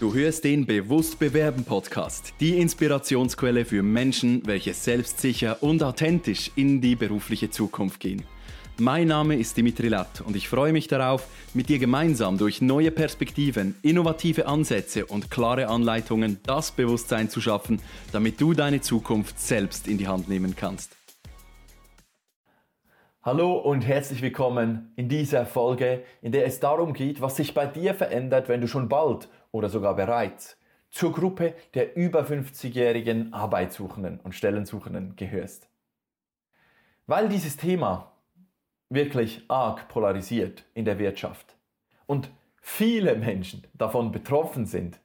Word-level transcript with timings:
Du 0.00 0.14
hörst 0.14 0.44
den 0.44 0.64
Bewusst 0.64 1.18
Bewerben 1.18 1.62
Podcast, 1.62 2.32
die 2.40 2.58
Inspirationsquelle 2.58 3.66
für 3.66 3.82
Menschen, 3.82 4.40
welche 4.46 4.72
selbstsicher 4.72 5.62
und 5.62 5.82
authentisch 5.82 6.50
in 6.56 6.80
die 6.80 6.96
berufliche 6.96 7.50
Zukunft 7.50 8.00
gehen. 8.00 8.24
Mein 8.78 9.08
Name 9.08 9.36
ist 9.36 9.58
Dimitri 9.58 9.88
Latt 9.88 10.22
und 10.22 10.36
ich 10.36 10.48
freue 10.48 10.72
mich 10.72 10.88
darauf, 10.88 11.28
mit 11.52 11.68
dir 11.68 11.78
gemeinsam 11.78 12.38
durch 12.38 12.62
neue 12.62 12.90
Perspektiven, 12.90 13.74
innovative 13.82 14.46
Ansätze 14.46 15.04
und 15.04 15.30
klare 15.30 15.68
Anleitungen 15.68 16.38
das 16.44 16.72
Bewusstsein 16.72 17.28
zu 17.28 17.42
schaffen, 17.42 17.82
damit 18.10 18.40
du 18.40 18.54
deine 18.54 18.80
Zukunft 18.80 19.38
selbst 19.38 19.86
in 19.86 19.98
die 19.98 20.08
Hand 20.08 20.30
nehmen 20.30 20.56
kannst. 20.56 20.96
Hallo 23.22 23.52
und 23.58 23.82
herzlich 23.82 24.22
willkommen 24.22 24.94
in 24.96 25.10
dieser 25.10 25.44
Folge, 25.44 26.04
in 26.22 26.32
der 26.32 26.46
es 26.46 26.58
darum 26.58 26.94
geht, 26.94 27.20
was 27.20 27.36
sich 27.36 27.52
bei 27.52 27.66
dir 27.66 27.92
verändert, 27.92 28.48
wenn 28.48 28.62
du 28.62 28.66
schon 28.66 28.88
bald 28.88 29.28
oder 29.52 29.68
sogar 29.68 29.94
bereits 29.96 30.58
zur 30.90 31.12
Gruppe 31.12 31.54
der 31.74 31.96
über 31.96 32.24
50-jährigen 32.24 33.32
Arbeitssuchenden 33.32 34.20
und 34.20 34.34
Stellensuchenden 34.34 35.16
gehörst. 35.16 35.68
Weil 37.06 37.28
dieses 37.28 37.56
Thema 37.56 38.12
wirklich 38.88 39.44
arg 39.48 39.88
polarisiert 39.88 40.64
in 40.74 40.84
der 40.84 40.98
Wirtschaft 40.98 41.56
und 42.06 42.30
viele 42.60 43.14
Menschen 43.16 43.66
davon 43.74 44.12
betroffen 44.12 44.66
sind, 44.66 45.00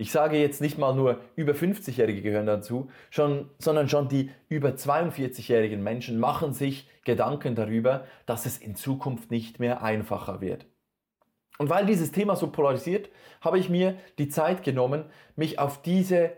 ich 0.00 0.12
sage 0.12 0.38
jetzt 0.38 0.62
nicht 0.62 0.78
mal 0.78 0.94
nur 0.94 1.20
über 1.36 1.52
50-Jährige 1.52 2.22
gehören 2.22 2.46
dazu, 2.46 2.90
schon, 3.10 3.50
sondern 3.58 3.86
schon 3.88 4.08
die 4.08 4.30
über 4.48 4.70
42-jährigen 4.70 5.82
Menschen 5.82 6.18
machen 6.18 6.54
sich 6.54 6.88
Gedanken 7.04 7.54
darüber, 7.54 8.06
dass 8.24 8.46
es 8.46 8.56
in 8.56 8.76
Zukunft 8.76 9.30
nicht 9.30 9.60
mehr 9.60 9.82
einfacher 9.82 10.40
wird. 10.40 10.64
Und 11.60 11.68
weil 11.68 11.84
dieses 11.84 12.10
Thema 12.10 12.36
so 12.36 12.46
polarisiert, 12.46 13.10
habe 13.42 13.58
ich 13.58 13.68
mir 13.68 13.98
die 14.16 14.30
Zeit 14.30 14.62
genommen, 14.62 15.04
mich 15.36 15.58
auf 15.58 15.82
diese 15.82 16.32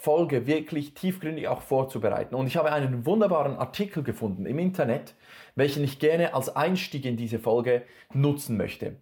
Folge 0.00 0.48
wirklich 0.48 0.92
tiefgründig 0.92 1.46
auch 1.46 1.62
vorzubereiten. 1.62 2.34
Und 2.34 2.48
ich 2.48 2.56
habe 2.56 2.72
einen 2.72 3.06
wunderbaren 3.06 3.58
Artikel 3.58 4.02
gefunden 4.02 4.44
im 4.44 4.58
Internet, 4.58 5.14
welchen 5.54 5.84
ich 5.84 6.00
gerne 6.00 6.34
als 6.34 6.56
Einstieg 6.56 7.04
in 7.04 7.16
diese 7.16 7.38
Folge 7.38 7.82
nutzen 8.12 8.56
möchte. 8.56 8.96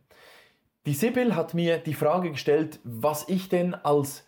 Die 0.84 0.92
Sibyl 0.92 1.34
hat 1.34 1.54
mir 1.54 1.78
die 1.78 1.94
Frage 1.94 2.32
gestellt, 2.32 2.78
was 2.84 3.26
ich 3.30 3.48
denn 3.48 3.74
als 3.74 4.26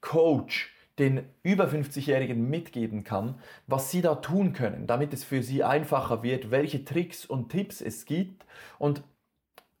Coach 0.00 0.74
den 0.98 1.26
über 1.42 1.66
50-Jährigen 1.68 2.48
mitgeben 2.48 3.04
kann, 3.04 3.38
was 3.66 3.90
sie 3.90 4.00
da 4.00 4.14
tun 4.14 4.54
können, 4.54 4.86
damit 4.86 5.12
es 5.12 5.24
für 5.24 5.42
sie 5.42 5.62
einfacher 5.62 6.22
wird, 6.22 6.50
welche 6.50 6.86
Tricks 6.86 7.26
und 7.26 7.50
Tipps 7.50 7.82
es 7.82 8.06
gibt. 8.06 8.46
Und 8.78 9.02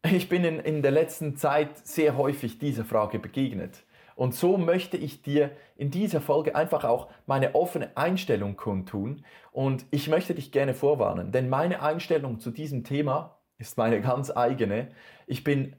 ich 0.02 0.28
bin 0.28 0.44
in, 0.44 0.60
in 0.60 0.82
der 0.82 0.90
letzten 0.90 1.36
Zeit 1.36 1.86
sehr 1.86 2.16
häufig 2.16 2.58
dieser 2.58 2.84
Frage 2.84 3.18
begegnet. 3.18 3.84
Und 4.16 4.34
so 4.34 4.58
möchte 4.58 4.96
ich 4.96 5.22
dir 5.22 5.50
in 5.76 5.90
dieser 5.90 6.20
Folge 6.20 6.54
einfach 6.54 6.84
auch 6.84 7.08
meine 7.26 7.54
offene 7.54 7.96
Einstellung 7.96 8.56
kundtun. 8.56 9.24
Und 9.50 9.86
ich 9.90 10.08
möchte 10.08 10.34
dich 10.34 10.52
gerne 10.52 10.74
vorwarnen, 10.74 11.32
denn 11.32 11.48
meine 11.48 11.82
Einstellung 11.82 12.38
zu 12.38 12.50
diesem 12.50 12.84
Thema 12.84 13.38
ist 13.56 13.78
meine 13.78 14.00
ganz 14.00 14.30
eigene. 14.30 14.88
Ich 15.26 15.42
bin 15.42 15.76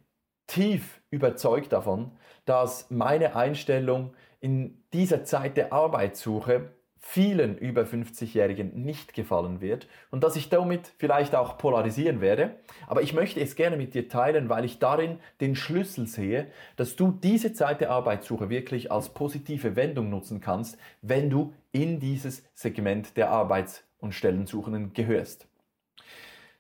tief 0.47 1.01
überzeugt 1.11 1.71
davon, 1.71 2.11
dass 2.45 2.89
meine 2.89 3.35
Einstellung 3.35 4.13
in 4.39 4.83
dieser 4.91 5.23
Zeit 5.23 5.55
der 5.55 5.71
Arbeitssuche 5.71 6.73
vielen 7.03 7.57
über 7.57 7.81
50-Jährigen 7.81 8.83
nicht 8.83 9.13
gefallen 9.13 9.59
wird 9.59 9.87
und 10.11 10.23
dass 10.23 10.35
ich 10.35 10.49
damit 10.49 10.91
vielleicht 10.97 11.35
auch 11.35 11.57
polarisieren 11.57 12.21
werde. 12.21 12.55
Aber 12.87 13.01
ich 13.01 13.13
möchte 13.13 13.41
es 13.41 13.55
gerne 13.55 13.75
mit 13.75 13.95
dir 13.95 14.07
teilen, 14.07 14.49
weil 14.49 14.63
ich 14.63 14.79
darin 14.79 15.17
den 15.41 15.55
Schlüssel 15.55 16.05
sehe, 16.05 16.47
dass 16.75 16.95
du 16.95 17.11
diese 17.11 17.53
Zeit 17.53 17.81
der 17.81 17.89
Arbeitssuche 17.89 18.49
wirklich 18.49 18.91
als 18.91 19.09
positive 19.09 19.75
Wendung 19.75 20.09
nutzen 20.09 20.39
kannst, 20.39 20.77
wenn 21.01 21.29
du 21.29 21.53
in 21.71 21.99
dieses 21.99 22.43
Segment 22.53 23.17
der 23.17 23.29
Arbeits- 23.29 23.83
und 23.99 24.13
Stellensuchenden 24.13 24.93
gehörst. 24.93 25.47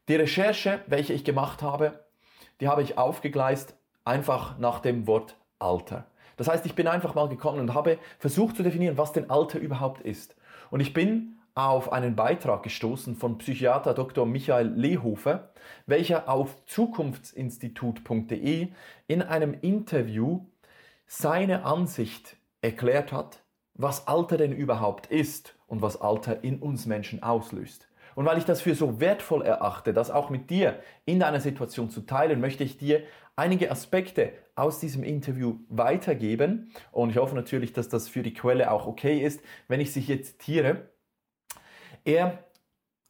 Die 0.07 0.15
Recherche, 0.15 0.81
welche 0.87 1.13
ich 1.13 1.23
gemacht 1.23 1.61
habe, 1.61 2.03
die 2.59 2.67
habe 2.67 2.81
ich 2.81 2.97
aufgegleist 2.97 3.75
einfach 4.03 4.57
nach 4.57 4.79
dem 4.79 5.05
Wort 5.07 5.37
Alter. 5.59 6.05
Das 6.37 6.47
heißt, 6.47 6.65
ich 6.65 6.73
bin 6.73 6.87
einfach 6.87 7.13
mal 7.13 7.29
gekommen 7.29 7.59
und 7.59 7.73
habe 7.75 7.99
versucht 8.17 8.55
zu 8.55 8.63
definieren, 8.63 8.97
was 8.97 9.13
denn 9.13 9.29
Alter 9.29 9.59
überhaupt 9.59 10.01
ist. 10.01 10.35
Und 10.71 10.79
ich 10.79 10.93
bin 10.93 11.37
auf 11.53 11.91
einen 11.91 12.15
Beitrag 12.15 12.63
gestoßen 12.63 13.17
von 13.17 13.37
Psychiater 13.37 13.93
Dr. 13.93 14.25
Michael 14.25 14.69
Lehofer, 14.69 15.51
welcher 15.85 16.29
auf 16.29 16.65
zukunftsinstitut.de 16.65 18.69
in 19.07 19.21
einem 19.21 19.53
Interview 19.53 20.45
seine 21.05 21.65
Ansicht 21.65 22.37
erklärt 22.61 23.11
hat, 23.11 23.43
was 23.73 24.07
Alter 24.07 24.37
denn 24.37 24.53
überhaupt 24.53 25.07
ist 25.07 25.55
und 25.67 25.81
was 25.81 25.99
Alter 25.99 26.41
in 26.43 26.59
uns 26.59 26.85
Menschen 26.85 27.21
auslöst. 27.21 27.89
Und 28.15 28.25
weil 28.25 28.37
ich 28.37 28.45
das 28.45 28.61
für 28.61 28.75
so 28.75 28.99
wertvoll 28.99 29.43
erachte, 29.43 29.93
das 29.93 30.11
auch 30.11 30.29
mit 30.29 30.49
dir 30.49 30.79
in 31.05 31.19
deiner 31.19 31.39
Situation 31.39 31.89
zu 31.89 32.01
teilen, 32.01 32.41
möchte 32.41 32.63
ich 32.63 32.77
dir 32.77 33.03
einige 33.35 33.71
Aspekte 33.71 34.33
aus 34.55 34.79
diesem 34.79 35.03
Interview 35.03 35.59
weitergeben. 35.69 36.71
Und 36.91 37.09
ich 37.09 37.17
hoffe 37.17 37.35
natürlich, 37.35 37.73
dass 37.73 37.89
das 37.89 38.07
für 38.07 38.23
die 38.23 38.33
Quelle 38.33 38.71
auch 38.71 38.87
okay 38.87 39.19
ist, 39.19 39.41
wenn 39.67 39.79
ich 39.79 39.93
sie 39.93 40.01
hier 40.01 40.21
zitiere. 40.21 40.89
Er 42.03 42.43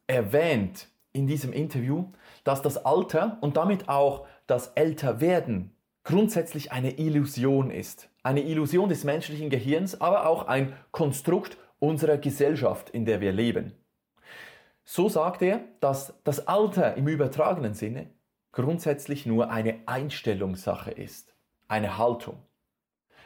erwähnt 0.08 0.88
in 1.14 1.28
diesem 1.28 1.54
Interview, 1.54 2.12
dass 2.44 2.62
das 2.62 2.86
Alter 2.86 3.38
und 3.42 3.58
damit 3.58 3.90
auch 3.90 4.26
das 4.48 4.68
Älterwerden 4.70 5.76
grundsätzlich 6.04 6.72
eine 6.72 6.98
Illusion 6.98 7.70
ist. 7.72 8.10
Eine 8.24 8.42
Illusion 8.42 8.90
des 8.90 9.04
menschlichen 9.04 9.50
Gehirns, 9.50 10.00
aber 10.00 10.28
auch 10.28 10.48
ein 10.48 10.74
Konstrukt 10.92 11.58
unserer 11.80 12.18
Gesellschaft, 12.18 12.90
in 12.90 13.06
der 13.06 13.22
wir 13.22 13.32
leben. 13.32 13.74
So 14.84 15.10
sagt 15.10 15.42
er, 15.42 15.62
dass 15.80 16.14
das 16.24 16.48
Alter 16.48 16.96
im 16.96 17.08
übertragenen 17.08 17.74
Sinne 17.74 18.10
grundsätzlich 18.52 19.26
nur 19.26 19.50
eine 19.50 19.80
Einstellungssache 19.86 20.92
ist, 20.92 21.34
eine 21.68 21.98
Haltung. 21.98 22.38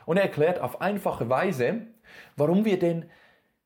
Und 0.06 0.18
er 0.18 0.24
erklärt 0.24 0.60
auf 0.60 0.82
einfache 0.82 1.30
Weise, 1.30 1.88
warum 2.36 2.66
wir 2.66 2.78
denn 2.78 3.10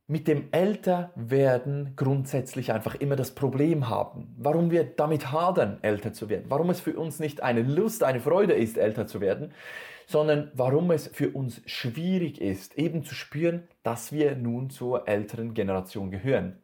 mit 0.09 0.27
dem 0.27 0.47
Älterwerden 0.51 1.93
grundsätzlich 1.95 2.71
einfach 2.73 2.95
immer 2.95 3.15
das 3.15 3.35
Problem 3.35 3.89
haben. 3.89 4.33
Warum 4.39 4.71
wir 4.71 4.83
damit 4.83 5.31
hadern, 5.31 5.77
älter 5.83 6.13
zu 6.13 6.29
werden. 6.29 6.45
Warum 6.49 6.71
es 6.71 6.79
für 6.79 6.97
uns 6.97 7.19
nicht 7.19 7.43
eine 7.43 7.61
Lust, 7.61 8.03
eine 8.03 8.19
Freude 8.19 8.53
ist, 8.53 8.79
älter 8.79 9.05
zu 9.05 9.21
werden, 9.21 9.53
sondern 10.07 10.51
warum 10.55 10.89
es 10.89 11.09
für 11.09 11.29
uns 11.29 11.61
schwierig 11.67 12.41
ist, 12.41 12.75
eben 12.75 13.03
zu 13.03 13.13
spüren, 13.13 13.67
dass 13.83 14.11
wir 14.11 14.35
nun 14.35 14.71
zur 14.71 15.07
älteren 15.07 15.53
Generation 15.53 16.09
gehören. 16.09 16.57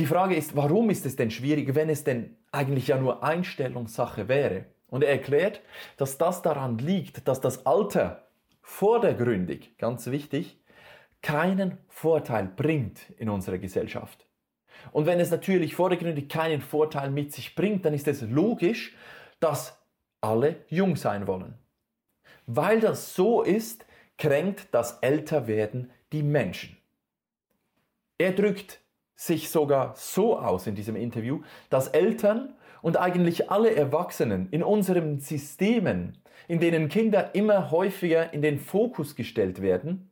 Die 0.00 0.06
Frage 0.06 0.34
ist, 0.34 0.56
warum 0.56 0.88
ist 0.88 1.04
es 1.04 1.14
denn 1.14 1.30
schwierig, 1.30 1.74
wenn 1.74 1.90
es 1.90 2.04
denn 2.04 2.34
eigentlich 2.52 2.86
ja 2.88 2.96
nur 2.96 3.22
Einstellungssache 3.22 4.28
wäre? 4.28 4.64
Und 4.88 5.04
er 5.04 5.10
erklärt, 5.10 5.60
dass 5.98 6.16
das 6.16 6.40
daran 6.40 6.78
liegt, 6.78 7.28
dass 7.28 7.42
das 7.42 7.66
Alter 7.66 8.26
vordergründig, 8.62 9.76
ganz 9.76 10.06
wichtig, 10.06 10.58
keinen 11.20 11.76
Vorteil 11.88 12.46
bringt 12.46 13.10
in 13.18 13.28
unserer 13.28 13.58
Gesellschaft. 13.58 14.26
Und 14.90 15.04
wenn 15.04 15.20
es 15.20 15.30
natürlich 15.30 15.74
vordergründig 15.74 16.30
keinen 16.30 16.62
Vorteil 16.62 17.10
mit 17.10 17.34
sich 17.34 17.54
bringt, 17.54 17.84
dann 17.84 17.92
ist 17.92 18.08
es 18.08 18.22
logisch, 18.22 18.96
dass 19.38 19.78
alle 20.22 20.64
jung 20.68 20.96
sein 20.96 21.26
wollen. 21.26 21.58
Weil 22.46 22.80
das 22.80 23.14
so 23.14 23.42
ist, 23.42 23.84
kränkt 24.16 24.68
das 24.72 24.98
Älterwerden 25.00 25.90
die 26.10 26.22
Menschen. 26.22 26.78
Er 28.16 28.32
drückt 28.32 28.80
sich 29.20 29.50
sogar 29.50 29.92
so 29.96 30.38
aus 30.38 30.66
in 30.66 30.74
diesem 30.74 30.96
Interview, 30.96 31.42
dass 31.68 31.88
Eltern 31.88 32.54
und 32.80 32.96
eigentlich 32.96 33.50
alle 33.50 33.76
Erwachsenen 33.76 34.48
in 34.50 34.62
unseren 34.62 35.20
Systemen, 35.20 36.16
in 36.48 36.58
denen 36.58 36.88
Kinder 36.88 37.34
immer 37.34 37.70
häufiger 37.70 38.32
in 38.32 38.40
den 38.40 38.58
Fokus 38.58 39.16
gestellt 39.16 39.60
werden, 39.60 40.10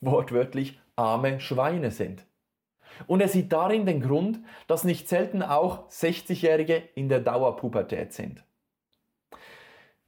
wortwörtlich 0.00 0.80
arme 0.96 1.38
Schweine 1.38 1.92
sind. 1.92 2.26
Und 3.06 3.20
er 3.20 3.28
sieht 3.28 3.52
darin 3.52 3.86
den 3.86 4.00
Grund, 4.00 4.40
dass 4.66 4.82
nicht 4.82 5.08
selten 5.08 5.44
auch 5.44 5.88
60-Jährige 5.88 6.82
in 6.96 7.08
der 7.08 7.20
Dauerpubertät 7.20 8.12
sind. 8.12 8.42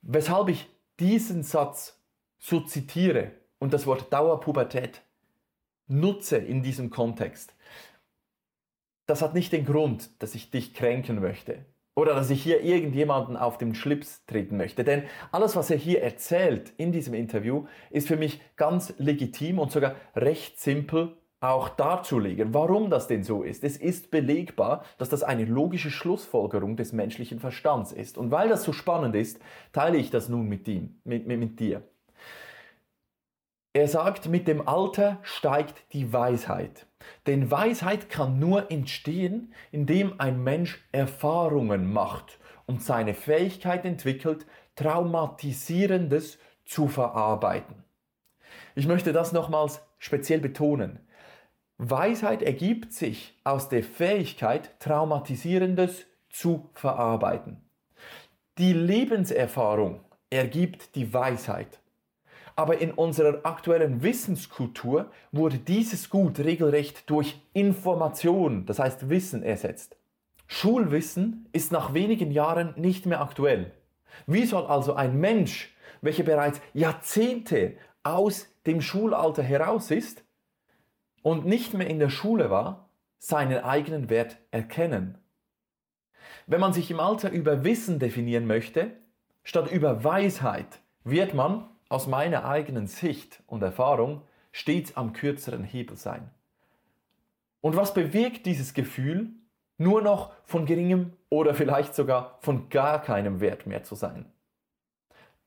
Weshalb 0.00 0.48
ich 0.48 0.68
diesen 0.98 1.44
Satz 1.44 1.96
so 2.40 2.58
zitiere 2.58 3.30
und 3.60 3.72
das 3.72 3.86
Wort 3.86 4.12
Dauerpubertät 4.12 5.00
nutze 5.86 6.38
in 6.38 6.64
diesem 6.64 6.90
Kontext, 6.90 7.54
das 9.06 9.22
hat 9.22 9.34
nicht 9.34 9.52
den 9.52 9.64
Grund, 9.64 10.22
dass 10.22 10.34
ich 10.34 10.50
dich 10.50 10.74
kränken 10.74 11.20
möchte 11.20 11.64
oder 11.94 12.14
dass 12.14 12.30
ich 12.30 12.42
hier 12.42 12.62
irgendjemanden 12.62 13.36
auf 13.36 13.58
den 13.58 13.74
Schlips 13.74 14.24
treten 14.26 14.56
möchte. 14.56 14.84
Denn 14.84 15.04
alles, 15.30 15.56
was 15.56 15.70
er 15.70 15.76
hier 15.76 16.02
erzählt 16.02 16.72
in 16.76 16.92
diesem 16.92 17.14
Interview, 17.14 17.66
ist 17.90 18.08
für 18.08 18.16
mich 18.16 18.40
ganz 18.56 18.94
legitim 18.98 19.58
und 19.58 19.70
sogar 19.70 19.96
recht 20.16 20.58
simpel 20.58 21.16
auch 21.40 21.68
darzulegen, 21.70 22.54
warum 22.54 22.88
das 22.88 23.08
denn 23.08 23.24
so 23.24 23.42
ist. 23.42 23.64
Es 23.64 23.76
ist 23.76 24.12
belegbar, 24.12 24.84
dass 24.98 25.08
das 25.08 25.24
eine 25.24 25.44
logische 25.44 25.90
Schlussfolgerung 25.90 26.76
des 26.76 26.92
menschlichen 26.92 27.40
Verstands 27.40 27.90
ist. 27.90 28.16
Und 28.16 28.30
weil 28.30 28.48
das 28.48 28.62
so 28.62 28.72
spannend 28.72 29.16
ist, 29.16 29.40
teile 29.72 29.98
ich 29.98 30.10
das 30.10 30.28
nun 30.28 30.48
mit, 30.48 30.68
ihm, 30.68 31.00
mit, 31.02 31.26
mit, 31.26 31.40
mit 31.40 31.58
dir. 31.58 31.82
Er 33.74 33.88
sagt, 33.88 34.28
mit 34.28 34.48
dem 34.48 34.66
Alter 34.68 35.18
steigt 35.22 35.82
die 35.94 36.12
Weisheit. 36.12 36.86
Denn 37.26 37.50
Weisheit 37.50 38.10
kann 38.10 38.38
nur 38.38 38.70
entstehen, 38.70 39.54
indem 39.70 40.20
ein 40.20 40.42
Mensch 40.42 40.84
Erfahrungen 40.92 41.90
macht 41.90 42.38
und 42.66 42.82
seine 42.82 43.14
Fähigkeit 43.14 43.84
entwickelt, 43.84 44.46
Traumatisierendes 44.76 46.38
zu 46.64 46.88
verarbeiten. 46.88 47.82
Ich 48.74 48.86
möchte 48.86 49.12
das 49.12 49.32
nochmals 49.32 49.80
speziell 49.98 50.40
betonen. 50.40 51.00
Weisheit 51.78 52.42
ergibt 52.42 52.92
sich 52.92 53.38
aus 53.44 53.68
der 53.68 53.82
Fähigkeit, 53.82 54.78
Traumatisierendes 54.80 56.06
zu 56.30 56.70
verarbeiten. 56.74 57.60
Die 58.58 58.72
Lebenserfahrung 58.72 60.04
ergibt 60.30 60.94
die 60.94 61.12
Weisheit. 61.12 61.81
Aber 62.54 62.78
in 62.78 62.90
unserer 62.92 63.40
aktuellen 63.44 64.02
Wissenskultur 64.02 65.10
wurde 65.30 65.58
dieses 65.58 66.10
Gut 66.10 66.38
regelrecht 66.38 67.08
durch 67.08 67.40
Information, 67.54 68.66
das 68.66 68.78
heißt 68.78 69.08
Wissen, 69.08 69.42
ersetzt. 69.42 69.96
Schulwissen 70.46 71.48
ist 71.52 71.72
nach 71.72 71.94
wenigen 71.94 72.30
Jahren 72.30 72.74
nicht 72.76 73.06
mehr 73.06 73.22
aktuell. 73.22 73.72
Wie 74.26 74.44
soll 74.44 74.66
also 74.66 74.94
ein 74.94 75.18
Mensch, 75.18 75.74
welcher 76.02 76.24
bereits 76.24 76.60
Jahrzehnte 76.74 77.76
aus 78.02 78.48
dem 78.66 78.82
Schulalter 78.82 79.42
heraus 79.42 79.90
ist 79.90 80.24
und 81.22 81.46
nicht 81.46 81.72
mehr 81.72 81.86
in 81.86 81.98
der 81.98 82.10
Schule 82.10 82.50
war, 82.50 82.90
seinen 83.18 83.64
eigenen 83.64 84.10
Wert 84.10 84.36
erkennen? 84.50 85.16
Wenn 86.46 86.60
man 86.60 86.72
sich 86.72 86.90
im 86.90 87.00
Alter 87.00 87.30
über 87.30 87.64
Wissen 87.64 87.98
definieren 87.98 88.46
möchte, 88.46 88.90
statt 89.44 89.70
über 89.70 90.04
Weisheit, 90.04 90.80
wird 91.04 91.32
man 91.34 91.68
aus 91.92 92.06
meiner 92.06 92.46
eigenen 92.46 92.86
Sicht 92.86 93.42
und 93.46 93.62
Erfahrung 93.62 94.22
stets 94.50 94.96
am 94.96 95.12
kürzeren 95.12 95.62
Hebel 95.62 95.98
sein. 95.98 96.30
Und 97.60 97.76
was 97.76 97.92
bewirkt 97.92 98.46
dieses 98.46 98.72
Gefühl, 98.72 99.28
nur 99.76 100.00
noch 100.00 100.32
von 100.44 100.64
geringem 100.64 101.12
oder 101.28 101.54
vielleicht 101.54 101.94
sogar 101.94 102.38
von 102.40 102.70
gar 102.70 103.02
keinem 103.02 103.40
Wert 103.40 103.66
mehr 103.66 103.84
zu 103.84 103.94
sein? 103.94 104.24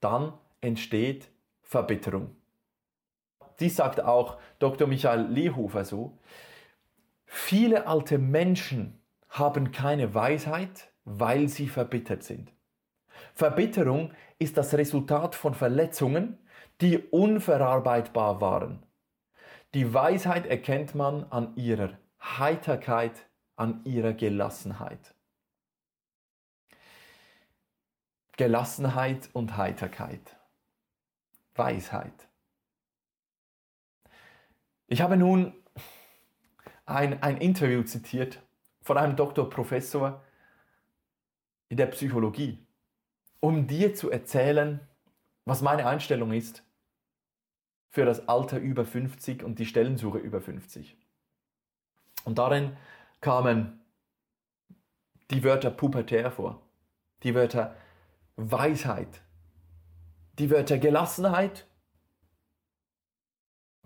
Dann 0.02 0.34
entsteht 0.62 1.30
Verbitterung. 1.64 2.36
Dies 3.60 3.76
sagt 3.76 4.02
auch 4.02 4.38
Dr. 4.60 4.88
Michael 4.88 5.28
Lehofer 5.28 5.84
so. 5.84 6.20
Viele 7.26 7.88
alte 7.88 8.20
Menschen 8.20 9.00
haben 9.30 9.72
keine 9.72 10.14
Weisheit, 10.14 10.92
weil 11.06 11.48
sie 11.48 11.68
verbittert 11.68 12.22
sind. 12.22 12.52
Verbitterung 13.36 14.14
ist 14.40 14.56
das 14.56 14.74
Resultat 14.74 15.36
von 15.36 15.54
Verletzungen, 15.54 16.40
die 16.80 16.98
unverarbeitbar 16.98 18.40
waren. 18.40 18.86
Die 19.74 19.94
Weisheit 19.94 20.46
erkennt 20.46 20.96
man 20.96 21.26
an 21.26 21.54
ihrer 21.58 21.98
Heiterkeit, 22.22 23.28
an 23.58 23.84
ihrer 23.84 24.14
Gelassenheit. 24.14 25.14
Gelassenheit 28.38 29.30
und 29.34 29.58
Heiterkeit. 29.58 30.38
Weisheit. 31.56 32.30
Ich 34.88 35.02
habe 35.02 35.18
nun 35.18 35.54
ein, 36.86 37.22
ein 37.22 37.38
Interview 37.38 37.84
zitiert 37.84 38.42
von 38.82 38.98
einem 38.98 39.16
Doktor 39.18 39.50
Professor 39.50 40.24
in 41.68 41.78
der 41.78 41.88
Psychologie 41.88 42.65
um 43.40 43.68
dir 43.68 43.94
zu 43.94 44.10
erzählen, 44.10 44.80
was 45.46 45.62
meine 45.62 45.88
Einstellung 45.88 46.32
ist 46.32 46.64
für 47.90 48.06
das 48.06 48.28
Alter 48.28 48.60
über 48.60 48.86
50 48.86 49.44
und 49.44 49.60
die 49.60 49.66
Stellensuche 49.66 50.18
über 50.18 50.42
50. 50.42 50.98
Und 52.26 52.38
darin 52.38 52.76
kamen 53.22 53.80
die 55.32 55.44
Wörter 55.44 55.72
pubertär 55.72 56.32
vor, 56.32 56.62
die 57.24 57.34
Wörter 57.36 57.76
Weisheit, 58.36 59.22
die 60.40 60.50
Wörter 60.50 60.78
Gelassenheit, 60.78 61.68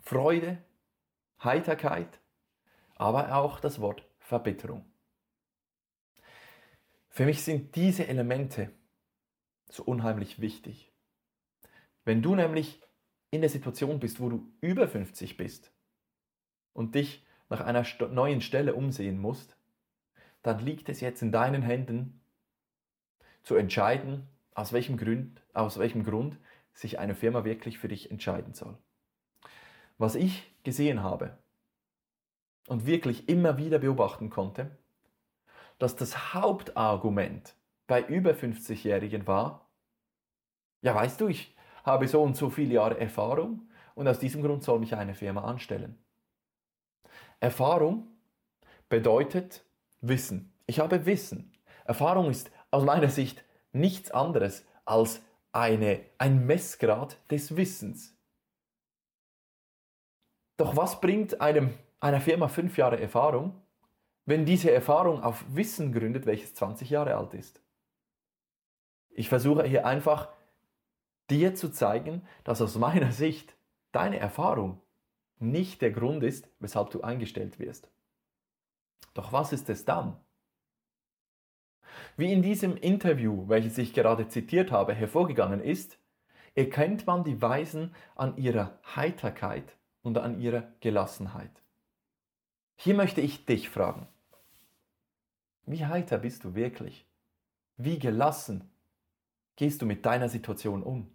Freude, 0.01 0.57
Heiterkeit, 1.43 2.19
aber 2.95 3.35
auch 3.35 3.59
das 3.59 3.79
Wort 3.79 4.03
Verbitterung. 4.17 4.85
Für 7.09 7.25
mich 7.25 7.43
sind 7.43 7.75
diese 7.75 8.07
Elemente 8.07 8.71
so 9.69 9.83
unheimlich 9.83 10.41
wichtig. 10.41 10.91
Wenn 12.05 12.21
du 12.21 12.35
nämlich 12.35 12.81
in 13.31 13.41
der 13.41 13.49
Situation 13.49 13.99
bist, 13.99 14.19
wo 14.19 14.29
du 14.29 14.51
über 14.61 14.87
50 14.87 15.37
bist 15.37 15.71
und 16.73 16.95
dich 16.95 17.25
nach 17.49 17.61
einer 17.61 17.85
neuen 18.11 18.41
Stelle 18.41 18.73
umsehen 18.73 19.19
musst, 19.19 19.55
dann 20.41 20.59
liegt 20.59 20.89
es 20.89 21.01
jetzt 21.01 21.21
in 21.21 21.31
deinen 21.31 21.61
Händen 21.61 22.21
zu 23.43 23.55
entscheiden, 23.55 24.27
aus 24.53 24.73
welchem 24.73 24.97
Grund, 24.97 25.41
aus 25.53 25.79
welchem 25.79 26.03
Grund 26.03 26.37
sich 26.73 26.99
eine 26.99 27.15
Firma 27.15 27.43
wirklich 27.43 27.77
für 27.77 27.87
dich 27.87 28.11
entscheiden 28.11 28.53
soll. 28.53 28.77
Was 29.97 30.15
ich 30.15 30.51
gesehen 30.63 31.03
habe 31.03 31.37
und 32.67 32.85
wirklich 32.85 33.27
immer 33.27 33.57
wieder 33.57 33.79
beobachten 33.79 34.29
konnte, 34.29 34.77
dass 35.77 35.95
das 35.95 36.33
Hauptargument 36.33 37.55
bei 37.89 38.03
über 38.03 38.31
50-Jährigen 38.31 39.25
war, 39.25 39.67
ja 40.81 40.93
weißt 40.93 41.19
du, 41.19 41.27
ich 41.27 41.55
habe 41.83 42.07
so 42.07 42.21
und 42.21 42.37
so 42.37 42.51
viele 42.51 42.75
Jahre 42.75 42.99
Erfahrung 42.99 43.67
und 43.95 44.07
aus 44.07 44.19
diesem 44.19 44.43
Grund 44.43 44.63
soll 44.63 44.79
mich 44.79 44.95
eine 44.95 45.15
Firma 45.15 45.43
anstellen. 45.43 45.97
Erfahrung 47.39 48.07
bedeutet 48.89 49.65
Wissen. 50.01 50.53
Ich 50.67 50.79
habe 50.79 51.07
Wissen. 51.07 51.51
Erfahrung 51.83 52.29
ist 52.29 52.51
aus 52.69 52.83
meiner 52.83 53.09
Sicht 53.09 53.43
nichts 53.71 54.11
anderes 54.11 54.67
als 54.85 55.21
eine, 55.51 56.01
ein 56.19 56.45
Messgrad 56.45 57.17
des 57.31 57.57
Wissens. 57.57 58.15
Doch 60.57 60.77
was 60.77 61.01
bringt 61.01 61.41
einem, 61.41 61.73
einer 61.99 62.21
Firma 62.21 62.49
fünf 62.49 62.77
Jahre 62.77 62.99
Erfahrung, 62.99 63.59
wenn 64.25 64.45
diese 64.45 64.71
Erfahrung 64.71 65.23
auf 65.23 65.43
Wissen 65.55 65.91
gründet, 65.91 66.27
welches 66.27 66.53
20 66.53 66.91
Jahre 66.91 67.15
alt 67.15 67.33
ist? 67.33 67.63
Ich 69.11 69.29
versuche 69.29 69.63
hier 69.63 69.85
einfach 69.85 70.29
dir 71.29 71.55
zu 71.55 71.69
zeigen, 71.69 72.23
dass 72.43 72.61
aus 72.61 72.75
meiner 72.75 73.11
Sicht 73.11 73.55
deine 73.91 74.19
Erfahrung 74.19 74.81
nicht 75.39 75.81
der 75.81 75.91
Grund 75.91 76.23
ist, 76.23 76.49
weshalb 76.59 76.89
du 76.91 77.01
eingestellt 77.01 77.59
wirst. 77.59 77.89
Doch 79.13 79.31
was 79.31 79.53
ist 79.53 79.69
es 79.69 79.85
dann? 79.85 80.17
Wie 82.17 82.31
in 82.31 82.41
diesem 82.41 82.75
Interview, 82.77 83.47
welches 83.47 83.77
ich 83.77 83.93
gerade 83.93 84.27
zitiert 84.27 84.71
habe, 84.71 84.93
hervorgegangen 84.93 85.61
ist, 85.61 85.97
erkennt 86.55 87.07
man 87.07 87.23
die 87.23 87.41
Weisen 87.41 87.95
an 88.15 88.37
ihrer 88.37 88.77
Heiterkeit 88.95 89.75
und 90.01 90.17
an 90.17 90.39
ihrer 90.39 90.67
Gelassenheit. 90.81 91.61
Hier 92.75 92.95
möchte 92.95 93.21
ich 93.21 93.45
dich 93.45 93.69
fragen, 93.69 94.07
wie 95.65 95.85
heiter 95.85 96.17
bist 96.17 96.43
du 96.43 96.55
wirklich? 96.55 97.05
Wie 97.77 97.99
gelassen 97.99 98.69
gehst 99.59 99.81
du 99.81 99.85
mit 99.85 100.05
deiner 100.05 100.29
Situation 100.29 100.81
um? 100.83 101.11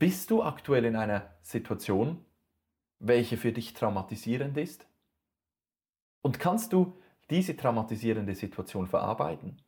Bist 0.00 0.32
du 0.32 0.42
aktuell 0.42 0.84
in 0.84 0.96
einer 0.96 1.32
Situation, 1.42 2.24
welche 2.98 3.36
für 3.36 3.52
dich 3.52 3.72
traumatisierend 3.72 4.56
ist? 4.56 4.88
Und 6.22 6.40
kannst 6.40 6.72
du 6.72 7.00
diese 7.30 7.56
traumatisierende 7.56 8.34
Situation 8.34 8.88
verarbeiten? 8.88 9.62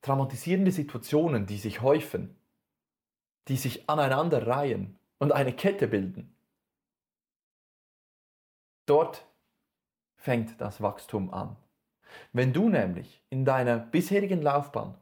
Traumatisierende 0.00 0.72
Situationen, 0.72 1.44
die 1.44 1.58
sich 1.58 1.82
häufen, 1.82 2.34
die 3.48 3.58
sich 3.58 3.90
aneinander 3.90 4.46
reihen 4.46 4.98
und 5.18 5.32
eine 5.32 5.52
Kette 5.52 5.86
bilden. 5.86 6.34
Dort 8.86 9.26
fängt 10.16 10.62
das 10.62 10.80
Wachstum 10.80 11.30
an. 11.34 11.58
Wenn 12.32 12.52
du 12.52 12.68
nämlich 12.68 13.22
in 13.30 13.44
deiner 13.44 13.78
bisherigen 13.78 14.42
Laufbahn 14.42 14.94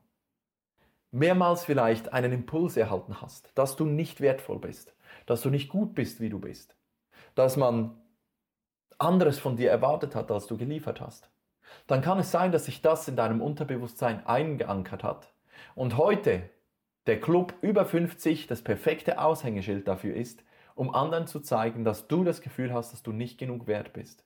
mehrmals 1.11 1.65
vielleicht 1.65 2.13
einen 2.13 2.33
Impuls 2.33 2.77
erhalten 2.77 3.21
hast, 3.21 3.51
dass 3.55 3.77
du 3.77 3.85
nicht 3.85 4.21
wertvoll 4.21 4.59
bist, 4.59 4.95
dass 5.27 5.43
du 5.43 5.51
nicht 5.51 5.69
gut 5.69 5.95
bist, 5.95 6.21
wie 6.21 6.29
du 6.29 6.41
bist, 6.41 6.77
dass 7.35 7.57
man 7.57 8.01
anderes 8.99 9.39
von 9.39 9.57
dir 9.57 9.71
erwartet 9.71 10.15
hat, 10.15 10.31
als 10.31 10.47
du 10.47 10.57
geliefert 10.57 11.01
hast, 11.01 11.31
dann 11.87 12.03
kann 12.03 12.19
es 12.19 12.31
sein, 12.31 12.53
dass 12.53 12.67
sich 12.67 12.83
das 12.83 13.09
in 13.09 13.17
deinem 13.17 13.41
Unterbewusstsein 13.41 14.27
eingeankert 14.27 15.03
hat 15.03 15.33
und 15.75 15.97
heute 15.97 16.51
der 17.07 17.21
Club 17.21 17.55
über 17.61 17.85
50 17.85 18.47
das 18.47 18.63
perfekte 18.63 19.19
Aushängeschild 19.21 19.87
dafür 19.87 20.15
ist, 20.15 20.43
um 20.75 20.95
anderen 20.95 21.27
zu 21.27 21.41
zeigen, 21.41 21.85
dass 21.85 22.09
du 22.09 22.25
das 22.25 22.41
Gefühl 22.41 22.73
hast, 22.73 22.93
dass 22.93 23.03
du 23.03 23.13
nicht 23.13 23.39
genug 23.39 23.67
wert 23.67 23.93
bist. 23.93 24.25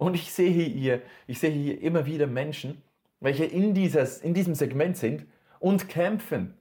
Und 0.00 0.14
ich 0.14 0.32
sehe 0.32 0.50
hier, 0.50 1.02
ich 1.26 1.40
sehe 1.40 1.50
hier 1.50 1.78
immer 1.82 2.06
wieder 2.06 2.26
Menschen, 2.26 2.80
welche 3.20 3.44
in, 3.44 3.74
dieses, 3.74 4.16
in 4.16 4.32
diesem 4.32 4.54
Segment 4.54 4.96
sind 4.96 5.26
und 5.58 5.90
kämpfen 5.90 6.54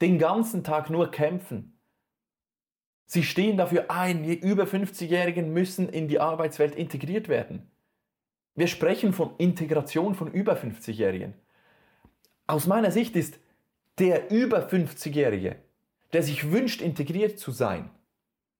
den 0.00 0.18
ganzen 0.18 0.64
Tag 0.64 0.88
nur 0.88 1.10
kämpfen. 1.10 1.78
Sie 3.04 3.22
stehen 3.22 3.58
dafür 3.58 3.90
ein, 3.90 4.22
die 4.22 4.34
über 4.34 4.64
50-Jährigen 4.64 5.52
müssen 5.52 5.90
in 5.90 6.08
die 6.08 6.20
Arbeitswelt 6.20 6.74
integriert 6.74 7.28
werden. 7.28 7.70
Wir 8.54 8.66
sprechen 8.66 9.12
von 9.12 9.36
Integration 9.36 10.14
von 10.14 10.32
über 10.32 10.56
50-Jährigen. 10.56 11.34
Aus 12.46 12.66
meiner 12.66 12.90
Sicht 12.90 13.14
ist 13.14 13.38
der 13.98 14.30
über 14.30 14.70
50-Jährige, 14.70 15.56
der 16.14 16.22
sich 16.22 16.50
wünscht, 16.50 16.80
integriert 16.80 17.38
zu 17.38 17.50
sein, 17.50 17.90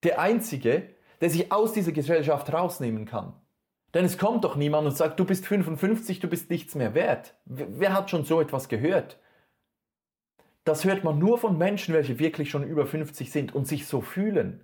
der 0.03 0.21
Einzige, 0.21 0.91
der 1.23 1.31
sich 1.31 1.51
aus 1.51 1.73
dieser 1.73 1.93
Gesellschaft 1.93 2.53
rausnehmen 2.53 3.07
kann. 3.07 3.33
Denn 3.97 4.05
es 4.05 4.19
kommt 4.19 4.45
doch 4.45 4.57
niemand 4.57 4.87
und 4.87 4.95
sagt, 4.95 5.19
du 5.19 5.25
bist 5.25 5.47
55, 5.47 6.21
du 6.21 6.29
bist 6.29 6.51
nichts 6.51 6.75
mehr 6.75 6.93
wert. 6.93 7.33
Wer 7.47 7.95
hat 7.95 8.11
schon 8.11 8.27
so 8.27 8.43
etwas 8.43 8.69
gehört? 8.69 9.19
Das 10.65 10.85
hört 10.85 11.03
man 11.03 11.19
nur 11.19 11.39
von 11.39 11.57
Menschen, 11.57 11.95
welche 11.95 12.19
wirklich 12.19 12.51
schon 12.51 12.63
über 12.63 12.85
50 12.85 13.33
sind 13.33 13.55
und 13.55 13.67
sich 13.67 13.87
so 13.87 14.03
fühlen. 14.03 14.63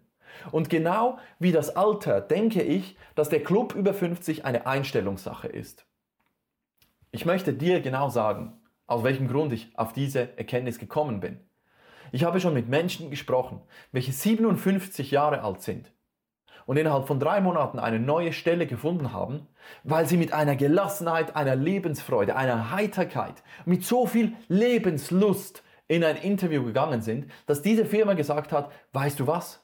Und 0.51 0.69
genau 0.69 1.19
wie 1.39 1.51
das 1.51 1.75
Alter 1.75 2.21
denke 2.21 2.61
ich, 2.61 2.99
dass 3.15 3.31
der 3.31 3.43
Club 3.43 3.75
über 3.75 3.95
50 3.95 4.45
eine 4.45 4.67
Einstellungssache 4.67 5.49
ist. 5.49 5.87
Ich 7.11 7.25
möchte 7.25 7.55
dir 7.55 7.81
genau 7.81 8.11
sagen, 8.11 8.61
aus 8.87 9.03
welchem 9.03 9.29
Grund 9.29 9.55
ich 9.55 9.73
auf 9.79 9.95
diese 9.95 10.37
Erkenntnis 10.37 10.79
gekommen 10.79 11.21
bin. 11.21 11.41
Ich 12.11 12.25
habe 12.25 12.39
schon 12.39 12.53
mit 12.53 12.69
Menschen 12.69 13.09
gesprochen, 13.09 13.63
welche 13.93 14.13
57 14.13 15.11
Jahre 15.11 15.41
alt 15.41 15.63
sind 15.63 15.91
und 16.67 16.77
innerhalb 16.77 17.07
von 17.07 17.21
drei 17.21 17.41
Monaten 17.41 17.79
eine 17.79 17.99
neue 17.99 18.33
Stelle 18.33 18.67
gefunden 18.67 19.13
haben, 19.13 19.47
weil 19.85 20.07
sie 20.07 20.17
mit 20.17 20.33
einer 20.33 20.57
Gelassenheit, 20.57 21.37
einer 21.37 21.57
Lebensfreude, 21.57 22.37
einer 22.37 22.71
Heiterkeit, 22.71 23.43
mit 23.65 23.85
so 23.85 24.07
viel 24.07 24.35
Lebenslust 24.49 25.63
in 25.89 26.05
ein 26.05 26.17
Interview 26.17 26.65
gegangen 26.65 27.03
sind, 27.03 27.31
dass 27.47 27.63
diese 27.63 27.85
Firma 27.85 28.15
gesagt 28.15 28.53
hat, 28.53 28.71
weißt 28.93 29.21
du 29.21 29.27
was? 29.27 29.63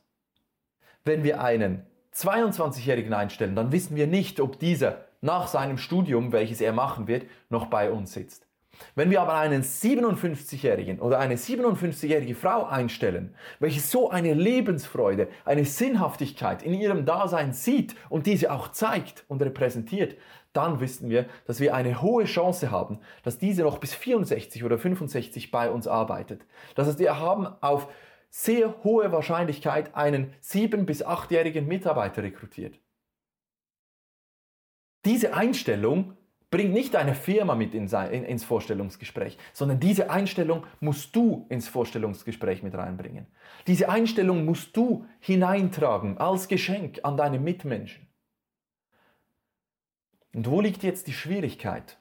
Wenn 1.05 1.25
wir 1.25 1.40
einen 1.40 1.87
22-Jährigen 2.14 3.12
einstellen, 3.12 3.55
dann 3.55 3.73
wissen 3.73 3.97
wir 3.97 4.07
nicht, 4.07 4.40
ob 4.40 4.59
dieser 4.59 5.05
nach 5.21 5.47
seinem 5.47 5.78
Studium, 5.78 6.33
welches 6.33 6.61
er 6.61 6.73
machen 6.73 7.07
wird, 7.07 7.26
noch 7.49 7.67
bei 7.67 7.90
uns 7.90 8.12
sitzt. 8.12 8.48
Wenn 8.94 9.11
wir 9.11 9.20
aber 9.20 9.35
einen 9.35 9.62
57-Jährigen 9.62 11.00
oder 11.00 11.18
eine 11.18 11.37
57-jährige 11.37 12.35
Frau 12.35 12.64
einstellen, 12.66 13.35
welche 13.58 13.80
so 13.80 14.11
eine 14.11 14.35
Lebensfreude, 14.35 15.28
eine 15.44 15.64
Sinnhaftigkeit 15.64 16.62
in 16.62 16.75
ihrem 16.75 17.04
Dasein 17.04 17.52
sieht 17.52 17.94
und 18.08 18.26
diese 18.26 18.52
auch 18.52 18.68
zeigt 18.68 19.25
und 19.28 19.42
repräsentiert, 19.42 20.16
dann 20.52 20.80
wissen 20.80 21.11
wir, 21.11 21.26
dass 21.47 21.61
wir 21.61 21.75
eine 21.75 22.02
hohe 22.02 22.25
Chance 22.25 22.70
haben, 22.70 22.99
dass 23.23 23.38
diese 23.38 23.62
noch 23.62 23.78
bis 23.78 23.94
64 23.94 24.64
oder 24.64 24.78
65 24.78 25.50
bei 25.50 25.70
uns 25.70 25.87
arbeitet. 25.87 26.44
Das 26.75 26.88
heißt, 26.88 26.99
wir 26.99 27.18
haben 27.18 27.47
auf 27.61 27.88
sehr 28.30 28.82
hohe 28.85 29.11
Wahrscheinlichkeit 29.12 29.94
einen 29.94 30.35
7- 30.42 30.85
bis 30.85 31.04
8-jährigen 31.06 31.66
Mitarbeiter 31.66 32.23
rekrutiert. 32.23 32.78
Diese 35.04 35.32
Einstellung 35.32 36.17
bringt 36.50 36.73
nicht 36.73 36.95
deine 36.95 37.14
Firma 37.14 37.55
mit 37.55 37.75
in 37.75 37.88
in, 37.88 38.25
ins 38.25 38.45
Vorstellungsgespräch, 38.45 39.37
sondern 39.52 39.81
diese 39.81 40.11
Einstellung 40.11 40.64
musst 40.81 41.14
du 41.14 41.47
ins 41.50 41.69
Vorstellungsgespräch 41.69 42.62
mit 42.62 42.75
reinbringen. 42.75 43.26
Diese 43.67 43.88
Einstellung 43.88 44.45
musst 44.45 44.76
du 44.76 45.07
hineintragen 45.21 46.19
als 46.19 46.49
Geschenk 46.49 47.00
an 47.02 47.17
deine 47.17 47.38
Mitmenschen. 47.38 48.07
Und 50.33 50.49
wo 50.49 50.61
liegt 50.61 50.83
jetzt 50.83 51.07
die 51.07 51.12
Schwierigkeit? 51.12 51.99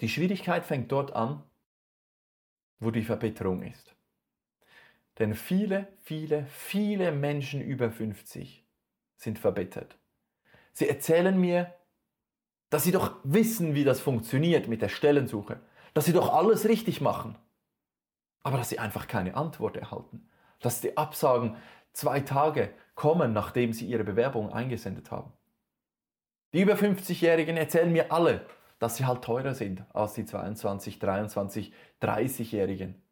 Die 0.00 0.08
Schwierigkeit 0.08 0.64
fängt 0.64 0.90
dort 0.90 1.12
an, 1.12 1.42
wo 2.80 2.90
die 2.90 3.04
Verbitterung 3.04 3.62
ist. 3.62 3.94
Denn 5.18 5.34
viele, 5.34 5.88
viele, 6.00 6.46
viele 6.46 7.12
Menschen 7.12 7.60
über 7.60 7.90
50 7.90 8.66
sind 9.16 9.38
verbittert. 9.38 9.96
Sie 10.72 10.88
erzählen 10.88 11.38
mir, 11.38 11.72
dass 12.72 12.84
sie 12.84 12.90
doch 12.90 13.16
wissen, 13.22 13.74
wie 13.74 13.84
das 13.84 14.00
funktioniert 14.00 14.66
mit 14.66 14.80
der 14.80 14.88
Stellensuche, 14.88 15.60
dass 15.92 16.06
sie 16.06 16.14
doch 16.14 16.32
alles 16.32 16.66
richtig 16.66 17.02
machen, 17.02 17.36
aber 18.42 18.56
dass 18.56 18.70
sie 18.70 18.78
einfach 18.78 19.08
keine 19.08 19.36
Antwort 19.36 19.76
erhalten, 19.76 20.26
dass 20.58 20.80
die 20.80 20.96
Absagen 20.96 21.58
zwei 21.92 22.20
Tage 22.20 22.72
kommen, 22.94 23.34
nachdem 23.34 23.74
sie 23.74 23.84
ihre 23.84 24.04
Bewerbung 24.04 24.50
eingesendet 24.50 25.10
haben. 25.10 25.34
Die 26.54 26.62
über 26.62 26.72
50-Jährigen 26.72 27.58
erzählen 27.58 27.92
mir 27.92 28.10
alle, 28.10 28.46
dass 28.78 28.96
sie 28.96 29.04
halt 29.04 29.22
teurer 29.22 29.54
sind 29.54 29.84
als 29.94 30.14
die 30.14 30.24
22, 30.24 30.98
23, 30.98 31.74
30-Jährigen. 32.00 33.02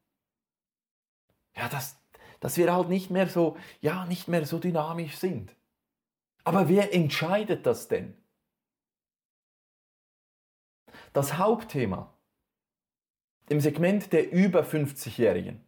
Ja, 1.55 1.69
dass, 1.69 2.01
dass 2.41 2.57
wir 2.57 2.73
halt 2.73 2.89
nicht 2.89 3.11
mehr 3.11 3.29
so, 3.29 3.59
ja, 3.83 4.07
nicht 4.07 4.27
mehr 4.27 4.47
so 4.47 4.59
dynamisch 4.59 5.19
sind. 5.19 5.55
Aber 6.45 6.71
wer 6.71 6.95
entscheidet 6.95 7.67
das 7.67 7.89
denn? 7.89 8.17
Das 11.13 11.39
Hauptthema 11.39 12.15
im 13.49 13.61
Segment 13.61 14.13
der 14.13 14.31
über 14.31 14.63
50-Jährigen 14.63 15.65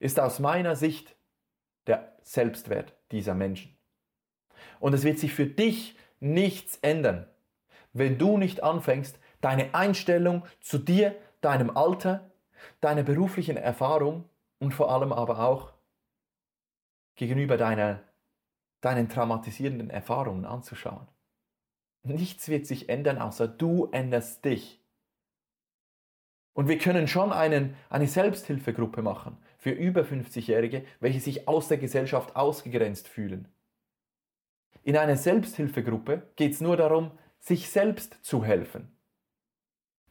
ist 0.00 0.18
aus 0.18 0.40
meiner 0.40 0.74
Sicht 0.74 1.14
der 1.86 2.16
Selbstwert 2.22 2.96
dieser 3.12 3.34
Menschen. 3.34 3.76
Und 4.80 4.94
es 4.94 5.04
wird 5.04 5.20
sich 5.20 5.32
für 5.32 5.46
dich 5.46 5.96
nichts 6.18 6.78
ändern, 6.82 7.28
wenn 7.92 8.18
du 8.18 8.36
nicht 8.36 8.64
anfängst, 8.64 9.18
deine 9.40 9.74
Einstellung 9.74 10.44
zu 10.60 10.78
dir, 10.78 11.14
deinem 11.40 11.76
Alter, 11.76 12.30
deiner 12.80 13.04
beruflichen 13.04 13.56
Erfahrung 13.56 14.28
und 14.58 14.72
vor 14.72 14.90
allem 14.90 15.12
aber 15.12 15.38
auch 15.40 15.72
gegenüber 17.14 17.56
deiner, 17.56 18.02
deinen 18.80 19.08
traumatisierenden 19.08 19.90
Erfahrungen 19.90 20.44
anzuschauen. 20.44 21.06
Nichts 22.02 22.48
wird 22.48 22.66
sich 22.66 22.88
ändern, 22.88 23.18
außer 23.18 23.46
du 23.46 23.86
änderst 23.92 24.44
dich. 24.44 24.80
Und 26.54 26.68
wir 26.68 26.78
können 26.78 27.08
schon 27.08 27.32
einen, 27.32 27.76
eine 27.88 28.06
Selbsthilfegruppe 28.06 29.02
machen 29.02 29.38
für 29.58 29.70
über 29.70 30.02
50-Jährige, 30.02 30.84
welche 31.00 31.20
sich 31.20 31.48
aus 31.48 31.68
der 31.68 31.78
Gesellschaft 31.78 32.36
ausgegrenzt 32.36 33.08
fühlen. 33.08 33.48
In 34.82 34.96
einer 34.96 35.16
Selbsthilfegruppe 35.16 36.30
geht 36.36 36.52
es 36.52 36.60
nur 36.60 36.76
darum, 36.76 37.12
sich 37.38 37.70
selbst 37.70 38.18
zu 38.22 38.44
helfen. 38.44 38.96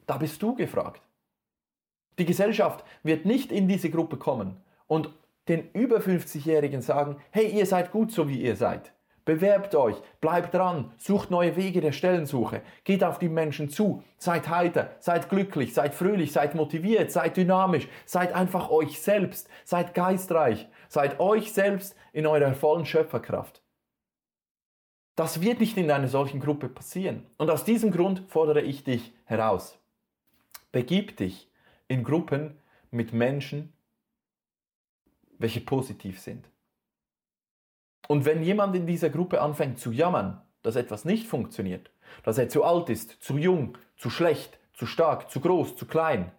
Da 0.07 0.17
bist 0.17 0.41
du 0.41 0.55
gefragt. 0.55 1.01
Die 2.17 2.25
Gesellschaft 2.25 2.85
wird 3.03 3.25
nicht 3.25 3.51
in 3.51 3.67
diese 3.67 3.89
Gruppe 3.89 4.17
kommen 4.17 4.57
und 4.87 5.09
den 5.47 5.71
über 5.71 5.99
50-Jährigen 5.99 6.81
sagen, 6.81 7.17
hey, 7.31 7.47
ihr 7.47 7.65
seid 7.65 7.91
gut 7.91 8.11
so 8.11 8.27
wie 8.27 8.41
ihr 8.41 8.55
seid. 8.55 8.93
Bewerbt 9.23 9.75
euch, 9.75 9.95
bleibt 10.19 10.53
dran, 10.53 10.91
sucht 10.97 11.29
neue 11.29 11.55
Wege 11.55 11.79
der 11.79 11.91
Stellensuche, 11.91 12.61
geht 12.83 13.03
auf 13.03 13.19
die 13.19 13.29
Menschen 13.29 13.69
zu, 13.69 14.03
seid 14.17 14.49
heiter, 14.49 14.95
seid 14.99 15.29
glücklich, 15.29 15.73
seid 15.73 15.93
fröhlich, 15.93 16.31
seid 16.31 16.55
motiviert, 16.55 17.11
seid 17.11 17.37
dynamisch, 17.37 17.87
seid 18.05 18.33
einfach 18.33 18.71
euch 18.71 18.99
selbst, 18.99 19.47
seid 19.63 19.93
geistreich, 19.93 20.67
seid 20.89 21.19
euch 21.19 21.53
selbst 21.53 21.95
in 22.13 22.25
eurer 22.25 22.55
vollen 22.55 22.85
Schöpferkraft. 22.85 23.61
Das 25.15 25.41
wird 25.41 25.59
nicht 25.59 25.77
in 25.77 25.91
einer 25.91 26.07
solchen 26.07 26.39
Gruppe 26.39 26.67
passieren. 26.67 27.27
Und 27.37 27.51
aus 27.51 27.63
diesem 27.63 27.91
Grund 27.91 28.23
fordere 28.27 28.61
ich 28.61 28.83
dich 28.83 29.13
heraus. 29.25 29.77
Begib 30.71 31.17
dich 31.17 31.47
in 31.87 32.03
Gruppen 32.03 32.57
mit 32.89 33.13
Menschen, 33.13 33.71
welche 35.37 35.61
positiv 35.61 36.19
sind. 36.19 36.50
Und 38.07 38.25
wenn 38.25 38.43
jemand 38.43 38.75
in 38.75 38.87
dieser 38.87 39.09
Gruppe 39.09 39.41
anfängt 39.41 39.79
zu 39.79 39.91
jammern, 39.91 40.41
dass 40.63 40.75
etwas 40.75 41.05
nicht 41.05 41.27
funktioniert, 41.27 41.91
dass 42.23 42.37
er 42.37 42.49
zu 42.49 42.63
alt 42.63 42.89
ist, 42.89 43.21
zu 43.23 43.37
jung, 43.37 43.77
zu 43.97 44.09
schlecht, 44.09 44.59
zu 44.73 44.85
stark, 44.85 45.29
zu 45.29 45.39
groß, 45.39 45.75
zu 45.75 45.85
klein, 45.85 46.31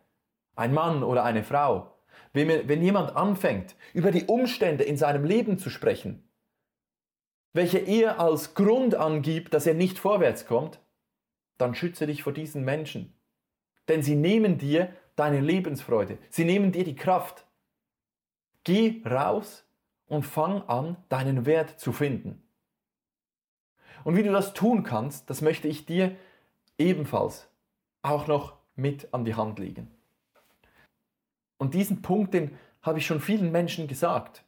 ein 0.55 0.75
Mann 0.75 1.03
oder 1.03 1.25
eine 1.25 1.45
Frau, 1.45 1.93
wenn, 2.33 2.83
jemand 2.83 3.15
anfängt, 3.15 3.77
über 3.93 4.11
die 4.11 4.25
Umstände 4.25 4.85
in 4.85 4.97
seinem 4.97 5.25
Leben 5.25 5.59
zu 5.59 5.71
sprechen, 5.71 6.29
welche 7.53 7.79
er 7.79 8.19
als 8.19 8.55
Grund 8.55 8.95
angibt, 8.95 9.53
dass 9.53 9.67
er 9.67 9.75
nicht 9.75 9.99
vorwärts 9.99 10.47
kommt, 10.47 10.81
dann 11.59 11.75
schütze 11.75 12.07
dich 12.07 12.23
vor 12.23 12.33
diesen 12.33 12.65
Menschen. 12.65 13.15
Denn 13.89 14.03
sie 14.03 14.17
nehmen 14.17 14.57
dir 14.57 14.95
deine 15.17 15.41
Lebensfreude, 15.41 16.19
sie 16.31 16.45
nehmen 16.45 16.73
dir 16.73 16.85
die 16.85 16.97
Kraft. 16.97 17.47
Geh 18.65 19.03
raus 19.05 19.67
und 20.13 20.25
fang 20.25 20.61
an, 20.69 20.99
deinen 21.09 21.47
Wert 21.47 21.81
zu 21.81 21.91
finden. 21.91 22.43
Und 24.05 24.15
wie 24.15 24.23
du 24.23 24.31
das 24.31 24.53
tun 24.53 24.83
kannst, 24.83 25.31
das 25.31 25.41
möchte 25.41 25.69
ich 25.69 25.87
dir 25.87 26.15
ebenfalls 26.77 27.49
auch 28.03 28.27
noch 28.27 28.59
mit 28.77 29.15
an 29.15 29.25
die 29.25 29.37
Hand 29.37 29.59
legen. 29.59 29.91
Und 31.57 31.73
diesen 31.73 32.03
Punkt, 32.03 32.35
den 32.35 32.59
habe 32.83 32.99
ich 32.99 33.07
schon 33.07 33.23
vielen 33.23 33.53
Menschen 33.53 33.89
gesagt. 33.89 34.45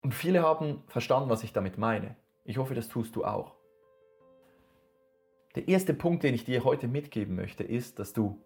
Und 0.00 0.12
viele 0.12 0.42
haben 0.42 0.82
verstanden, 0.88 1.30
was 1.30 1.44
ich 1.44 1.52
damit 1.52 1.78
meine. 1.78 2.16
Ich 2.44 2.58
hoffe, 2.58 2.74
das 2.74 2.88
tust 2.88 3.14
du 3.14 3.24
auch. 3.24 3.54
Der 5.54 5.68
erste 5.68 5.94
Punkt, 5.94 6.24
den 6.24 6.34
ich 6.34 6.44
dir 6.44 6.64
heute 6.64 6.88
mitgeben 6.88 7.36
möchte, 7.36 7.62
ist, 7.62 8.00
dass 8.00 8.12
du 8.12 8.42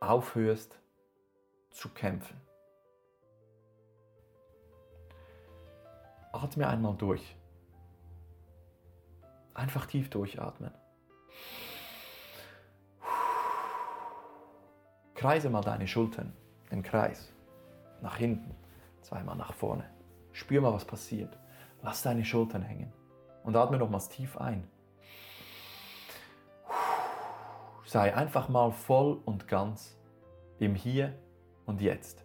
aufhörst 0.00 0.78
zu 1.70 1.88
kämpfen. 1.88 2.43
Atme 6.34 6.66
einmal 6.66 6.94
durch. 6.96 7.36
Einfach 9.54 9.86
tief 9.86 10.10
durchatmen. 10.10 10.72
Kreise 15.14 15.48
mal 15.48 15.60
deine 15.62 15.86
Schultern 15.86 16.32
im 16.70 16.82
Kreis. 16.82 17.32
Nach 18.02 18.16
hinten, 18.16 18.54
zweimal 19.00 19.36
nach 19.36 19.54
vorne. 19.54 19.88
Spür 20.32 20.60
mal, 20.60 20.72
was 20.72 20.84
passiert. 20.84 21.38
Lass 21.82 22.02
deine 22.02 22.24
Schultern 22.24 22.62
hängen. 22.62 22.92
Und 23.44 23.54
atme 23.54 23.78
nochmals 23.78 24.08
tief 24.08 24.36
ein. 24.36 24.68
Sei 27.84 28.12
einfach 28.12 28.48
mal 28.48 28.72
voll 28.72 29.20
und 29.24 29.46
ganz 29.46 29.96
im 30.58 30.74
Hier 30.74 31.16
und 31.64 31.80
Jetzt. 31.80 32.24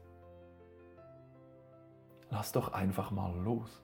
Lass 2.31 2.51
doch 2.51 2.73
einfach 2.73 3.11
mal 3.11 3.35
los. 3.35 3.83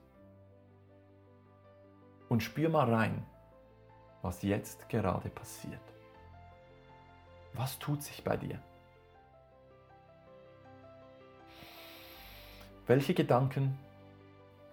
Und 2.28 2.42
spür 2.42 2.68
mal 2.68 2.92
rein, 2.92 3.24
was 4.22 4.42
jetzt 4.42 4.88
gerade 4.88 5.28
passiert. 5.30 5.80
Was 7.52 7.78
tut 7.78 8.02
sich 8.02 8.22
bei 8.24 8.36
dir? 8.36 8.60
Welche 12.86 13.14
Gedanken 13.14 13.78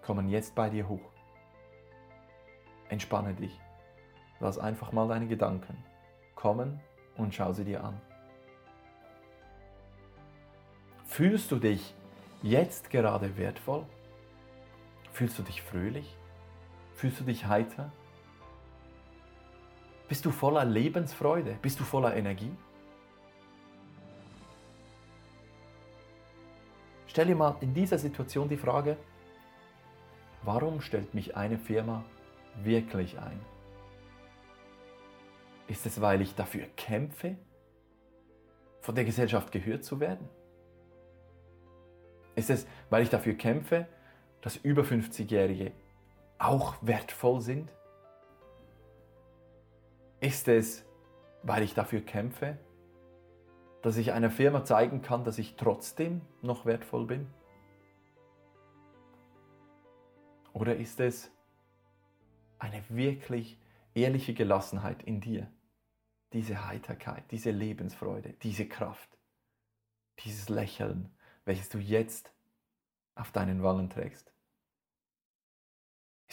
kommen 0.01 0.29
jetzt 0.29 0.53
bei 0.55 0.69
dir 0.69 0.87
hoch? 0.87 1.11
Entspanne 2.89 3.33
dich. 3.33 3.59
Lass 4.39 4.59
einfach 4.59 4.91
mal 4.91 5.07
deine 5.07 5.27
Gedanken 5.27 5.83
kommen 6.35 6.79
und 7.15 7.33
schau 7.33 7.53
sie 7.53 7.63
dir 7.63 7.83
an. 7.83 7.99
Fühlst 11.05 11.51
du 11.51 11.57
dich 11.57 11.93
jetzt 12.41 12.89
gerade 12.89 13.37
wertvoll? 13.37 13.85
Fühlst 15.11 15.39
du 15.39 15.43
dich 15.43 15.61
fröhlich? 15.61 16.17
Fühlst 16.95 17.19
du 17.19 17.23
dich 17.23 17.45
heiter? 17.45 17.91
Bist 20.07 20.25
du 20.25 20.31
voller 20.31 20.65
Lebensfreude? 20.65 21.57
Bist 21.61 21.79
du 21.79 21.83
voller 21.83 22.15
Energie? 22.15 22.51
Stell 27.07 27.27
dir 27.27 27.35
mal 27.35 27.55
in 27.61 27.73
dieser 27.73 27.97
Situation 27.97 28.49
die 28.49 28.57
Frage, 28.57 28.97
warum 30.41 30.81
stellt 30.81 31.13
mich 31.13 31.35
eine 31.37 31.57
Firma 31.57 32.03
wirklich 32.63 33.19
ein? 33.19 33.39
Ist 35.67 35.85
es, 35.85 36.01
weil 36.01 36.21
ich 36.21 36.35
dafür 36.35 36.65
kämpfe, 36.75 37.37
von 38.81 38.95
der 38.95 39.05
Gesellschaft 39.05 39.51
gehört 39.51 39.83
zu 39.83 39.99
werden? 39.99 40.27
Ist 42.35 42.49
es, 42.49 42.67
weil 42.89 43.03
ich 43.03 43.09
dafür 43.09 43.35
kämpfe, 43.35 43.87
dass 44.41 44.57
über 44.57 44.83
50-Jährige 44.83 45.71
auch 46.37 46.75
wertvoll 46.81 47.41
sind? 47.41 47.71
Ist 50.19 50.47
es, 50.47 50.85
weil 51.43 51.63
ich 51.63 51.73
dafür 51.73 52.01
kämpfe, 52.01 52.57
dass 53.81 53.97
ich 53.97 54.13
einer 54.13 54.31
Firma 54.31 54.63
zeigen 54.63 55.01
kann, 55.01 55.23
dass 55.25 55.37
ich 55.37 55.55
trotzdem 55.55 56.21
noch 56.41 56.65
wertvoll 56.65 57.05
bin? 57.05 57.27
Oder 60.53 60.77
ist 60.77 60.99
es 60.99 61.31
eine 62.59 62.83
wirklich 62.89 63.59
ehrliche 63.93 64.33
Gelassenheit 64.33 65.03
in 65.03 65.19
dir? 65.19 65.51
Diese 66.31 66.65
Heiterkeit, 66.67 67.29
diese 67.31 67.51
Lebensfreude, 67.51 68.33
diese 68.41 68.67
Kraft, 68.67 69.17
dieses 70.19 70.49
Lächeln, 70.49 71.15
welches 71.45 71.69
du 71.69 71.77
jetzt 71.79 72.33
auf 73.15 73.31
deinen 73.31 73.61
Wangen 73.61 73.89
trägst? 73.89 74.32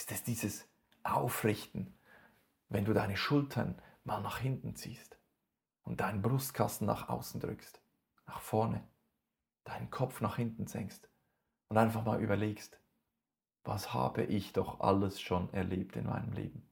Ist 0.01 0.13
es 0.13 0.23
dieses 0.23 0.67
Aufrichten, 1.03 1.93
wenn 2.71 2.87
du 2.87 2.95
deine 2.95 3.19
Schultern 3.19 3.79
mal 4.03 4.23
nach 4.23 4.39
hinten 4.39 4.75
ziehst 4.75 5.19
und 5.83 6.01
deinen 6.01 6.23
Brustkasten 6.23 6.87
nach 6.87 7.11
außen 7.11 7.39
drückst, 7.39 7.83
nach 8.27 8.41
vorne, 8.41 8.83
deinen 9.65 9.91
Kopf 9.91 10.23
nach 10.23 10.37
hinten 10.37 10.67
senkst 10.67 11.11
und 11.69 11.77
einfach 11.77 12.03
mal 12.03 12.19
überlegst, 12.19 12.81
was 13.63 13.93
habe 13.93 14.25
ich 14.25 14.55
doch 14.55 14.81
alles 14.81 15.21
schon 15.21 15.53
erlebt 15.53 15.97
in 15.97 16.07
meinem 16.07 16.33
Leben? 16.33 16.67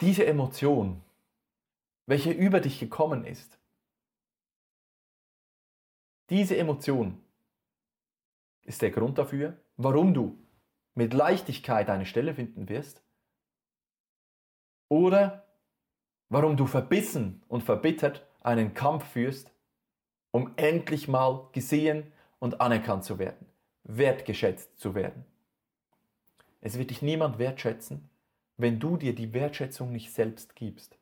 Diese 0.00 0.24
Emotion, 0.24 1.04
welche 2.06 2.32
über 2.32 2.60
dich 2.60 2.80
gekommen 2.80 3.26
ist, 3.26 3.57
diese 6.30 6.56
Emotion 6.56 7.20
ist 8.64 8.82
der 8.82 8.90
Grund 8.90 9.18
dafür, 9.18 9.56
warum 9.76 10.12
du 10.14 10.38
mit 10.94 11.14
Leichtigkeit 11.14 11.88
eine 11.88 12.06
Stelle 12.06 12.34
finden 12.34 12.68
wirst 12.68 13.02
oder 14.88 15.46
warum 16.28 16.56
du 16.56 16.66
verbissen 16.66 17.42
und 17.48 17.62
verbittert 17.62 18.26
einen 18.40 18.74
Kampf 18.74 19.04
führst, 19.04 19.52
um 20.30 20.52
endlich 20.56 21.08
mal 21.08 21.48
gesehen 21.52 22.12
und 22.38 22.60
anerkannt 22.60 23.04
zu 23.04 23.18
werden, 23.18 23.46
wertgeschätzt 23.84 24.78
zu 24.78 24.94
werden. 24.94 25.24
Es 26.60 26.76
wird 26.76 26.90
dich 26.90 27.02
niemand 27.02 27.38
wertschätzen, 27.38 28.10
wenn 28.56 28.80
du 28.80 28.96
dir 28.96 29.14
die 29.14 29.32
Wertschätzung 29.32 29.92
nicht 29.92 30.12
selbst 30.12 30.56
gibst. 30.56 30.98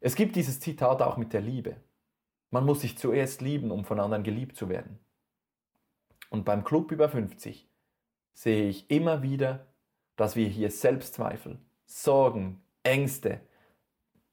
Es 0.00 0.14
gibt 0.14 0.36
dieses 0.36 0.60
Zitat 0.60 1.02
auch 1.02 1.16
mit 1.16 1.32
der 1.32 1.40
Liebe. 1.40 1.76
Man 2.50 2.64
muss 2.64 2.80
sich 2.80 2.96
zuerst 2.96 3.40
lieben, 3.40 3.70
um 3.70 3.84
von 3.84 4.00
anderen 4.00 4.24
geliebt 4.24 4.56
zu 4.56 4.68
werden. 4.68 4.98
Und 6.30 6.44
beim 6.44 6.64
Club 6.64 6.92
über 6.92 7.08
50 7.08 7.68
sehe 8.34 8.68
ich 8.68 8.90
immer 8.90 9.22
wieder, 9.22 9.66
dass 10.16 10.36
wir 10.36 10.48
hier 10.48 10.70
Selbstzweifel, 10.70 11.58
Sorgen, 11.86 12.62
Ängste, 12.82 13.40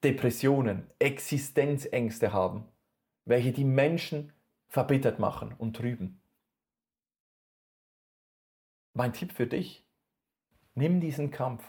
Depressionen, 0.02 0.90
Existenzängste 0.98 2.32
haben, 2.32 2.68
welche 3.24 3.52
die 3.52 3.64
Menschen 3.64 4.32
verbittert 4.68 5.18
machen 5.18 5.54
und 5.56 5.76
trüben. 5.76 6.20
Mein 8.92 9.12
Tipp 9.12 9.32
für 9.32 9.46
dich, 9.46 9.84
nimm 10.74 11.00
diesen 11.00 11.30
Kampf 11.30 11.64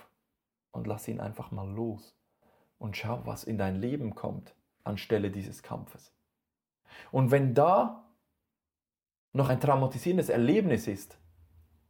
und 0.71 0.87
lass 0.87 1.07
ihn 1.07 1.19
einfach 1.19 1.51
mal 1.51 1.69
los 1.69 2.17
und 2.77 2.95
schau, 2.95 3.25
was 3.25 3.43
in 3.43 3.57
dein 3.57 3.75
Leben 3.75 4.15
kommt 4.15 4.55
anstelle 4.87 5.29
dieses 5.29 5.61
Kampfes. 5.61 6.16
Und 7.11 7.31
wenn 7.31 7.53
da 7.53 8.05
noch 9.33 9.49
ein 9.49 9.59
traumatisierendes 9.59 10.29
Erlebnis 10.29 10.87
ist, 10.87 11.17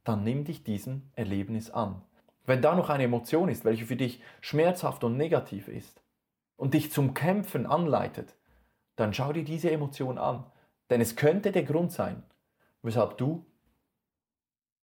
dann 0.04 0.24
nimm 0.24 0.44
dich 0.44 0.64
diesem 0.64 1.10
Erlebnis 1.14 1.70
an. 1.70 2.02
Wenn 2.46 2.62
da 2.62 2.74
noch 2.74 2.88
eine 2.88 3.04
Emotion 3.04 3.48
ist, 3.48 3.64
welche 3.64 3.84
für 3.84 3.96
dich 3.96 4.22
schmerzhaft 4.40 5.04
und 5.04 5.16
negativ 5.16 5.68
ist 5.68 6.02
und 6.56 6.74
dich 6.74 6.92
zum 6.92 7.14
Kämpfen 7.14 7.66
anleitet, 7.66 8.34
dann 8.96 9.12
schau 9.12 9.32
dir 9.32 9.44
diese 9.44 9.70
Emotion 9.70 10.18
an. 10.18 10.44
Denn 10.90 11.00
es 11.00 11.16
könnte 11.16 11.52
der 11.52 11.64
Grund 11.64 11.92
sein, 11.92 12.22
weshalb 12.82 13.18
du 13.18 13.44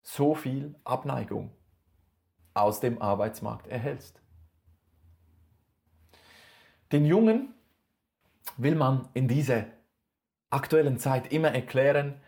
so 0.03 0.35
viel 0.35 0.75
Abneigung 0.83 1.51
aus 2.53 2.79
dem 2.79 3.01
Arbeitsmarkt 3.01 3.67
erhältst. 3.67 4.21
Den 6.91 7.05
Jungen 7.05 7.53
will 8.55 8.75
man 8.75 9.09
in 9.13 9.27
dieser 9.27 9.65
aktuellen 10.49 10.97
Zeit 10.97 11.31
immer 11.31 11.53
erklären, 11.53 12.21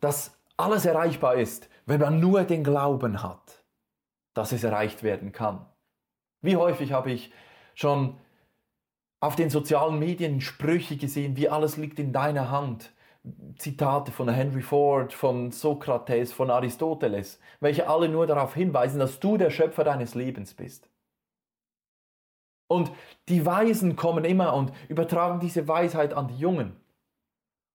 dass 0.00 0.36
alles 0.56 0.84
erreichbar 0.84 1.36
ist, 1.36 1.68
wenn 1.86 2.00
man 2.00 2.20
nur 2.20 2.44
den 2.44 2.64
Glauben 2.64 3.22
hat, 3.22 3.64
dass 4.34 4.52
es 4.52 4.64
erreicht 4.64 5.02
werden 5.02 5.32
kann. 5.32 5.66
Wie 6.40 6.56
häufig 6.56 6.92
habe 6.92 7.10
ich 7.10 7.32
schon 7.74 8.18
auf 9.20 9.36
den 9.36 9.50
sozialen 9.50 9.98
Medien 9.98 10.40
Sprüche 10.40 10.96
gesehen, 10.96 11.36
wie 11.36 11.48
alles 11.48 11.76
liegt 11.76 11.98
in 11.98 12.12
deiner 12.12 12.50
Hand. 12.50 12.92
Zitate 13.56 14.10
von 14.10 14.28
Henry 14.28 14.62
Ford, 14.62 15.12
von 15.12 15.52
Sokrates, 15.52 16.32
von 16.32 16.50
Aristoteles, 16.50 17.38
welche 17.60 17.88
alle 17.88 18.08
nur 18.08 18.26
darauf 18.26 18.54
hinweisen, 18.54 18.98
dass 18.98 19.20
du 19.20 19.36
der 19.36 19.50
Schöpfer 19.50 19.84
deines 19.84 20.16
Lebens 20.16 20.54
bist. 20.54 20.90
Und 22.66 22.90
die 23.28 23.46
Weisen 23.46 23.94
kommen 23.94 24.24
immer 24.24 24.54
und 24.54 24.72
übertragen 24.88 25.38
diese 25.38 25.68
Weisheit 25.68 26.14
an 26.14 26.26
die 26.26 26.38
Jungen. 26.38 26.81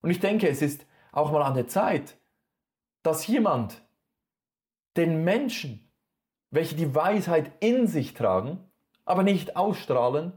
Und 0.08 0.12
ich 0.12 0.22
denke, 0.22 0.48
es 0.48 0.62
ist 0.62 0.86
auch 1.12 1.34
mal 1.34 1.42
an 1.42 1.54
der 1.54 1.68
Zeit, 1.68 2.16
dass 3.04 3.28
jemand 3.28 3.82
den 4.96 5.26
Menschen, 5.26 5.92
welche 6.50 6.78
die 6.78 6.96
Weisheit 6.96 7.52
in 7.60 7.88
sich 7.88 8.14
tragen, 8.14 8.58
aber 9.04 9.24
nicht 9.24 9.58
ausstrahlen, 9.58 10.32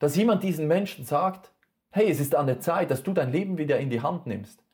dass 0.00 0.16
jemand 0.16 0.42
diesen 0.42 0.66
Menschen 0.66 1.04
sagt, 1.04 1.52
hey, 1.90 2.10
es 2.10 2.18
ist 2.18 2.34
an 2.34 2.48
der 2.48 2.58
Zeit, 2.58 2.90
dass 2.90 3.04
du 3.04 3.12
dein 3.12 3.30
Leben 3.30 3.56
wieder 3.56 3.78
in 3.78 3.88
die 3.88 4.00
Hand 4.00 4.26
nimmst. 4.26 4.64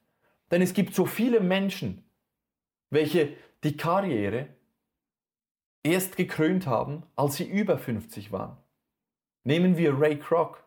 Denn 0.51 0.63
es 0.63 0.73
gibt 0.73 0.95
so 0.95 1.05
viele 1.05 1.41
Menschen, 1.41 2.03
welche 2.89 3.37
die 3.63 3.77
Karriere 3.77 4.49
erst 5.83 6.17
gekrönt 6.17 6.67
haben, 6.67 7.03
als 7.15 7.35
sie 7.35 7.45
über 7.45 7.77
50 7.77 8.33
waren. 8.33 8.57
Nehmen 9.45 9.77
wir 9.77 10.01
Ray 10.01 10.19
Kroc, 10.19 10.65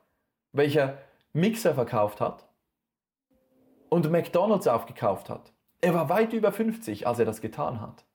welcher 0.51 0.99
Mixer 1.33 1.73
verkauft 1.73 2.21
hat 2.21 2.52
und 3.93 4.09
McDonald's 4.11 4.67
aufgekauft 4.67 5.29
hat. 5.29 5.53
Er 5.79 5.93
war 5.93 6.09
weit 6.09 6.33
über 6.33 6.51
50, 6.51 7.05
als 7.05 7.19
er 7.19 7.25
das 7.25 7.41
getan 7.41 7.79
hat. 7.79 8.05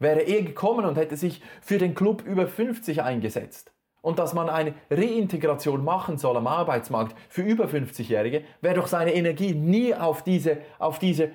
Wäre 0.00 0.22
er 0.22 0.42
gekommen 0.42 0.84
und 0.84 0.98
hätte 0.98 1.16
sich 1.16 1.40
für 1.62 1.78
den 1.78 1.94
Club 1.94 2.22
über 2.26 2.48
50 2.48 3.00
eingesetzt 3.00 3.72
und 4.02 4.18
dass 4.18 4.34
man 4.34 4.50
eine 4.50 4.74
Reintegration 4.90 5.84
machen 5.84 6.18
soll 6.18 6.36
am 6.36 6.48
Arbeitsmarkt 6.48 7.16
für 7.28 7.42
über 7.42 7.66
50-Jährige, 7.66 8.42
wäre 8.60 8.74
doch 8.74 8.88
seine 8.88 9.14
Energie 9.14 9.54
nie 9.54 9.94
auf 9.94 10.24
diese, 10.24 10.58
auf 10.80 10.98
diese 10.98 11.30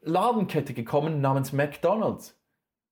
Ladenkette 0.00 0.72
gekommen 0.72 1.20
namens 1.20 1.52
McDonald's. 1.52 2.39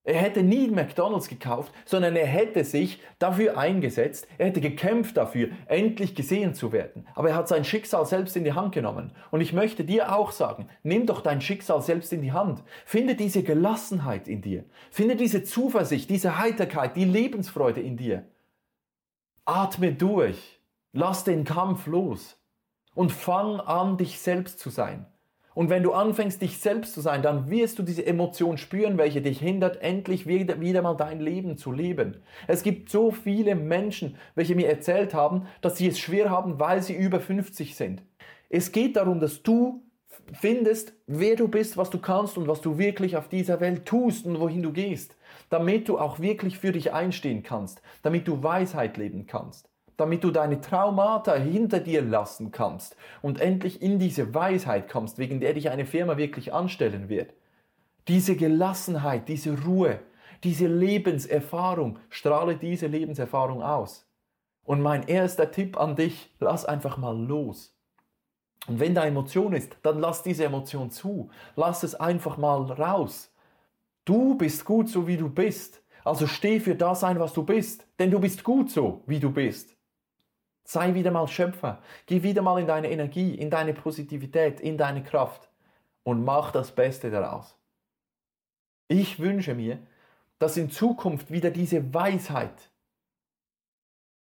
Er 0.08 0.22
hätte 0.22 0.42
nie 0.42 0.68
McDonald's 0.68 1.28
gekauft, 1.28 1.70
sondern 1.84 2.16
er 2.16 2.26
hätte 2.26 2.64
sich 2.64 2.98
dafür 3.18 3.58
eingesetzt, 3.58 4.26
er 4.38 4.46
hätte 4.46 4.62
gekämpft 4.62 5.18
dafür, 5.18 5.50
endlich 5.66 6.14
gesehen 6.14 6.54
zu 6.54 6.72
werden. 6.72 7.06
Aber 7.14 7.28
er 7.28 7.34
hat 7.34 7.46
sein 7.46 7.62
Schicksal 7.62 8.06
selbst 8.06 8.34
in 8.34 8.42
die 8.42 8.54
Hand 8.54 8.72
genommen. 8.72 9.12
Und 9.30 9.42
ich 9.42 9.52
möchte 9.52 9.84
dir 9.84 10.16
auch 10.16 10.30
sagen, 10.30 10.70
nimm 10.82 11.04
doch 11.04 11.20
dein 11.20 11.42
Schicksal 11.42 11.82
selbst 11.82 12.10
in 12.14 12.22
die 12.22 12.32
Hand. 12.32 12.62
Finde 12.86 13.16
diese 13.16 13.42
Gelassenheit 13.42 14.28
in 14.28 14.40
dir. 14.40 14.64
Finde 14.90 15.14
diese 15.14 15.44
Zuversicht, 15.44 16.08
diese 16.08 16.38
Heiterkeit, 16.38 16.96
die 16.96 17.04
Lebensfreude 17.04 17.82
in 17.82 17.98
dir. 17.98 18.24
Atme 19.44 19.92
durch. 19.92 20.58
Lass 20.94 21.24
den 21.24 21.44
Kampf 21.44 21.86
los. 21.86 22.40
Und 22.94 23.12
fang 23.12 23.60
an, 23.60 23.98
dich 23.98 24.20
selbst 24.20 24.58
zu 24.58 24.70
sein. 24.70 25.04
Und 25.58 25.70
wenn 25.70 25.82
du 25.82 25.92
anfängst, 25.92 26.40
dich 26.40 26.60
selbst 26.60 26.94
zu 26.94 27.00
sein, 27.00 27.20
dann 27.20 27.50
wirst 27.50 27.80
du 27.80 27.82
diese 27.82 28.06
Emotion 28.06 28.58
spüren, 28.58 28.96
welche 28.96 29.20
dich 29.20 29.40
hindert, 29.40 29.82
endlich 29.82 30.24
wieder, 30.28 30.60
wieder 30.60 30.82
mal 30.82 30.94
dein 30.94 31.18
Leben 31.18 31.56
zu 31.56 31.72
leben. 31.72 32.18
Es 32.46 32.62
gibt 32.62 32.90
so 32.90 33.10
viele 33.10 33.56
Menschen, 33.56 34.14
welche 34.36 34.54
mir 34.54 34.68
erzählt 34.68 35.14
haben, 35.14 35.48
dass 35.60 35.76
sie 35.76 35.88
es 35.88 35.98
schwer 35.98 36.30
haben, 36.30 36.60
weil 36.60 36.80
sie 36.80 36.94
über 36.94 37.18
50 37.18 37.74
sind. 37.74 38.04
Es 38.48 38.70
geht 38.70 38.94
darum, 38.94 39.18
dass 39.18 39.42
du 39.42 39.82
findest, 40.32 40.92
wer 41.08 41.34
du 41.34 41.48
bist, 41.48 41.76
was 41.76 41.90
du 41.90 41.98
kannst 41.98 42.38
und 42.38 42.46
was 42.46 42.60
du 42.60 42.78
wirklich 42.78 43.16
auf 43.16 43.28
dieser 43.28 43.58
Welt 43.58 43.84
tust 43.84 44.26
und 44.26 44.38
wohin 44.38 44.62
du 44.62 44.72
gehst, 44.72 45.16
damit 45.50 45.88
du 45.88 45.98
auch 45.98 46.20
wirklich 46.20 46.56
für 46.56 46.70
dich 46.70 46.92
einstehen 46.92 47.42
kannst, 47.42 47.82
damit 48.04 48.28
du 48.28 48.44
Weisheit 48.44 48.96
leben 48.96 49.26
kannst 49.26 49.67
damit 49.98 50.24
du 50.24 50.30
deine 50.30 50.60
Traumata 50.60 51.34
hinter 51.34 51.80
dir 51.80 52.00
lassen 52.00 52.50
kannst 52.50 52.96
und 53.20 53.40
endlich 53.40 53.82
in 53.82 53.98
diese 53.98 54.32
Weisheit 54.32 54.88
kommst, 54.88 55.18
wegen 55.18 55.40
der 55.40 55.52
dich 55.52 55.68
eine 55.70 55.84
Firma 55.84 56.16
wirklich 56.16 56.54
anstellen 56.54 57.10
wird. 57.10 57.34
Diese 58.06 58.36
Gelassenheit, 58.36 59.28
diese 59.28 59.60
Ruhe, 59.64 59.98
diese 60.44 60.68
Lebenserfahrung, 60.68 61.98
strahle 62.08 62.56
diese 62.56 62.86
Lebenserfahrung 62.86 63.62
aus. 63.62 64.06
Und 64.62 64.80
mein 64.82 65.08
erster 65.08 65.50
Tipp 65.50 65.78
an 65.78 65.96
dich, 65.96 66.32
lass 66.38 66.64
einfach 66.64 66.96
mal 66.96 67.18
los. 67.18 67.74
Und 68.68 68.78
wenn 68.78 68.94
da 68.94 69.04
Emotion 69.04 69.52
ist, 69.52 69.76
dann 69.82 69.98
lass 69.98 70.22
diese 70.22 70.44
Emotion 70.44 70.90
zu. 70.90 71.30
Lass 71.56 71.82
es 71.82 71.94
einfach 71.96 72.36
mal 72.36 72.70
raus. 72.70 73.32
Du 74.04 74.36
bist 74.36 74.64
gut 74.64 74.88
so, 74.88 75.08
wie 75.08 75.16
du 75.16 75.28
bist. 75.28 75.82
Also 76.04 76.26
steh 76.26 76.60
für 76.60 76.74
das 76.74 77.02
ein, 77.02 77.18
was 77.18 77.32
du 77.32 77.42
bist. 77.42 77.86
Denn 77.98 78.10
du 78.10 78.20
bist 78.20 78.44
gut 78.44 78.70
so, 78.70 79.02
wie 79.06 79.18
du 79.18 79.32
bist. 79.32 79.77
Sei 80.70 80.92
wieder 80.92 81.10
mal 81.10 81.26
Schöpfer. 81.26 81.80
Geh 82.04 82.22
wieder 82.22 82.42
mal 82.42 82.60
in 82.60 82.66
deine 82.66 82.90
Energie, 82.90 83.34
in 83.34 83.48
deine 83.48 83.72
Positivität, 83.72 84.60
in 84.60 84.76
deine 84.76 85.02
Kraft 85.02 85.48
und 86.02 86.26
mach 86.26 86.52
das 86.52 86.72
Beste 86.72 87.10
daraus. 87.10 87.56
Ich 88.86 89.18
wünsche 89.18 89.54
mir, 89.54 89.78
dass 90.38 90.58
in 90.58 90.68
Zukunft 90.68 91.30
wieder 91.30 91.50
diese 91.50 91.94
Weisheit 91.94 92.70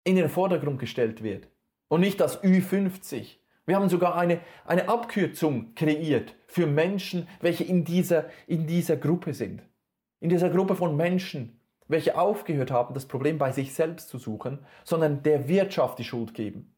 in 0.03 0.15
den 0.15 0.27
Vordergrund 0.27 0.79
gestellt 0.79 1.21
wird 1.21 1.47
und 1.87 2.01
nicht 2.01 2.19
das 2.19 2.43
Ü50. 2.43 3.37
Wir 3.67 3.75
haben 3.75 3.89
sogar 3.89 4.15
eine, 4.15 4.39
eine 4.65 4.89
Abkürzung 4.89 5.75
kreiert 5.75 6.35
für 6.47 6.65
Menschen, 6.65 7.27
welche 7.41 7.63
in 7.63 7.85
dieser, 7.85 8.25
in 8.47 8.65
dieser 8.65 8.97
Gruppe 8.97 9.35
sind. 9.35 9.61
In 10.19 10.29
dieser 10.29 10.49
Gruppe 10.49 10.75
von 10.75 10.97
Menschen, 10.97 11.59
welche 11.93 12.17
aufgehört 12.17 12.71
haben, 12.71 12.93
das 12.93 13.05
Problem 13.07 13.37
bei 13.37 13.51
sich 13.51 13.73
selbst 13.73 14.09
zu 14.09 14.17
suchen, 14.17 14.65
sondern 14.83 15.21
der 15.21 15.47
Wirtschaft 15.47 15.99
die 15.99 16.03
Schuld 16.03 16.33
geben. 16.33 16.75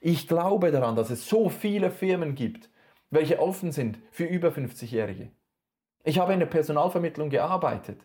Ich 0.00 0.26
glaube 0.26 0.72
daran, 0.72 0.96
dass 0.96 1.10
es 1.10 1.28
so 1.28 1.48
viele 1.48 1.92
Firmen 1.92 2.34
gibt, 2.34 2.70
welche 3.08 3.38
offen 3.38 3.70
sind 3.70 4.00
für 4.10 4.24
über 4.24 4.48
50-Jährige. 4.48 5.30
Ich 6.02 6.18
habe 6.18 6.32
in 6.32 6.40
der 6.40 6.46
Personalvermittlung 6.46 7.30
gearbeitet 7.30 8.04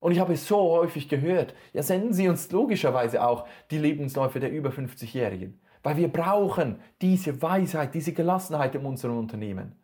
und 0.00 0.10
ich 0.10 0.18
habe 0.18 0.36
so 0.36 0.58
häufig 0.72 1.08
gehört, 1.08 1.54
ja 1.72 1.84
senden 1.84 2.12
Sie 2.12 2.28
uns 2.28 2.50
logischerweise 2.50 3.24
auch 3.24 3.46
die 3.70 3.78
Lebensläufe 3.78 4.40
der 4.40 4.50
über 4.50 4.70
50-Jährigen, 4.70 5.60
weil 5.84 5.96
wir 5.96 6.08
brauchen 6.08 6.80
diese 7.00 7.40
Weisheit, 7.40 7.94
diese 7.94 8.12
Gelassenheit 8.12 8.74
in 8.74 8.84
unserem 8.84 9.18
Unternehmen. 9.18 9.79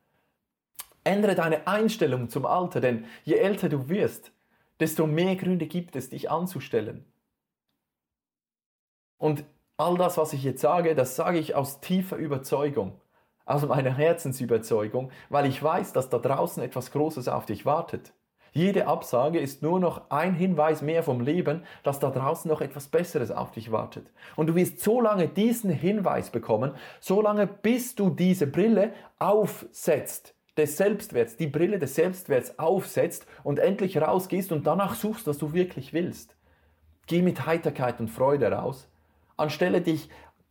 Ändere 1.06 1.36
deine 1.36 1.68
Einstellung 1.68 2.28
zum 2.28 2.44
Alter, 2.46 2.80
denn 2.80 3.04
je 3.22 3.36
älter 3.36 3.68
du 3.68 3.88
wirst, 3.88 4.32
desto 4.80 5.06
mehr 5.06 5.36
Gründe 5.36 5.66
gibt 5.66 5.94
es, 5.94 6.10
dich 6.10 6.32
anzustellen. 6.32 7.04
Und 9.16 9.44
all 9.76 9.96
das, 9.96 10.18
was 10.18 10.32
ich 10.32 10.42
jetzt 10.42 10.60
sage, 10.60 10.96
das 10.96 11.14
sage 11.14 11.38
ich 11.38 11.54
aus 11.54 11.80
tiefer 11.80 12.16
Überzeugung, 12.16 13.00
aus 13.44 13.64
meiner 13.64 13.94
Herzensüberzeugung, 13.94 15.12
weil 15.28 15.46
ich 15.46 15.62
weiß, 15.62 15.92
dass 15.92 16.10
da 16.10 16.18
draußen 16.18 16.60
etwas 16.60 16.90
Großes 16.90 17.28
auf 17.28 17.46
dich 17.46 17.64
wartet. 17.64 18.12
Jede 18.52 18.88
Absage 18.88 19.38
ist 19.38 19.62
nur 19.62 19.78
noch 19.78 20.10
ein 20.10 20.34
Hinweis 20.34 20.82
mehr 20.82 21.04
vom 21.04 21.20
Leben, 21.20 21.62
dass 21.84 22.00
da 22.00 22.10
draußen 22.10 22.50
noch 22.50 22.62
etwas 22.62 22.88
Besseres 22.88 23.30
auf 23.30 23.52
dich 23.52 23.70
wartet. 23.70 24.10
Und 24.34 24.48
du 24.48 24.56
wirst 24.56 24.80
so 24.80 25.00
lange 25.00 25.28
diesen 25.28 25.70
Hinweis 25.70 26.30
bekommen, 26.30 26.74
so 26.98 27.22
lange 27.22 27.46
bis 27.46 27.94
du 27.94 28.10
diese 28.10 28.48
Brille 28.48 28.92
aufsetzt 29.20 30.35
des 30.56 30.76
Selbstwerts, 30.76 31.36
die 31.36 31.46
Brille 31.46 31.78
des 31.78 31.94
Selbstwerts 31.94 32.58
aufsetzt 32.58 33.26
und 33.44 33.58
endlich 33.58 33.98
rausgehst 33.98 34.52
und 34.52 34.66
danach 34.66 34.94
suchst, 34.94 35.26
was 35.26 35.38
du 35.38 35.52
wirklich 35.52 35.92
willst. 35.92 36.36
Geh 37.06 37.22
mit 37.22 37.46
Heiterkeit 37.46 38.00
und 38.00 38.08
Freude 38.08 38.50
raus, 38.50 38.88
anstelle 39.36 39.80
dich 39.80 40.08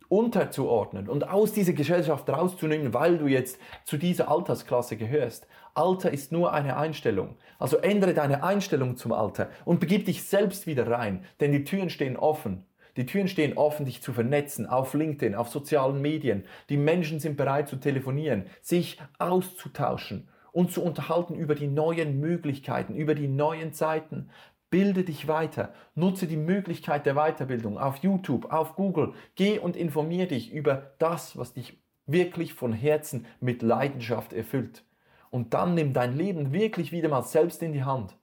unterzuordnen 0.08 1.08
und 1.08 1.28
aus 1.28 1.52
dieser 1.52 1.72
Gesellschaft 1.72 2.28
rauszunehmen, 2.28 2.94
weil 2.94 3.18
du 3.18 3.26
jetzt 3.26 3.58
zu 3.84 3.96
dieser 3.96 4.30
Altersklasse 4.30 4.96
gehörst. 4.96 5.46
Alter 5.74 6.12
ist 6.12 6.32
nur 6.32 6.52
eine 6.52 6.76
Einstellung. 6.76 7.36
Also 7.58 7.78
ändere 7.78 8.14
deine 8.14 8.42
Einstellung 8.44 8.96
zum 8.96 9.12
Alter 9.12 9.50
und 9.64 9.80
begib 9.80 10.06
dich 10.06 10.22
selbst 10.24 10.66
wieder 10.66 10.88
rein, 10.88 11.24
denn 11.40 11.52
die 11.52 11.64
Türen 11.64 11.90
stehen 11.90 12.16
offen. 12.16 12.64
Die 12.96 13.06
Türen 13.06 13.28
stehen 13.28 13.56
offen, 13.56 13.84
dich 13.84 14.02
zu 14.02 14.12
vernetzen, 14.12 14.66
auf 14.66 14.94
LinkedIn, 14.94 15.34
auf 15.34 15.48
sozialen 15.48 16.00
Medien. 16.00 16.44
Die 16.70 16.78
Menschen 16.78 17.20
sind 17.20 17.36
bereit 17.36 17.68
zu 17.68 17.76
telefonieren, 17.76 18.46
sich 18.62 18.98
auszutauschen 19.18 20.28
und 20.52 20.72
zu 20.72 20.82
unterhalten 20.82 21.34
über 21.34 21.54
die 21.54 21.68
neuen 21.68 22.18
Möglichkeiten, 22.18 22.94
über 22.94 23.14
die 23.14 23.28
neuen 23.28 23.74
Zeiten. 23.74 24.30
Bilde 24.70 25.04
dich 25.04 25.28
weiter, 25.28 25.72
nutze 25.94 26.26
die 26.26 26.38
Möglichkeit 26.38 27.06
der 27.06 27.14
Weiterbildung 27.14 27.78
auf 27.78 27.98
YouTube, 27.98 28.52
auf 28.52 28.74
Google. 28.74 29.12
Geh 29.34 29.58
und 29.58 29.76
informier 29.76 30.26
dich 30.26 30.52
über 30.52 30.92
das, 30.98 31.36
was 31.36 31.52
dich 31.52 31.78
wirklich 32.06 32.54
von 32.54 32.72
Herzen 32.72 33.26
mit 33.40 33.62
Leidenschaft 33.62 34.32
erfüllt. 34.32 34.84
Und 35.30 35.54
dann 35.54 35.74
nimm 35.74 35.92
dein 35.92 36.16
Leben 36.16 36.52
wirklich 36.52 36.92
wieder 36.92 37.10
mal 37.10 37.22
selbst 37.22 37.62
in 37.62 37.72
die 37.72 37.84
Hand 37.84 38.16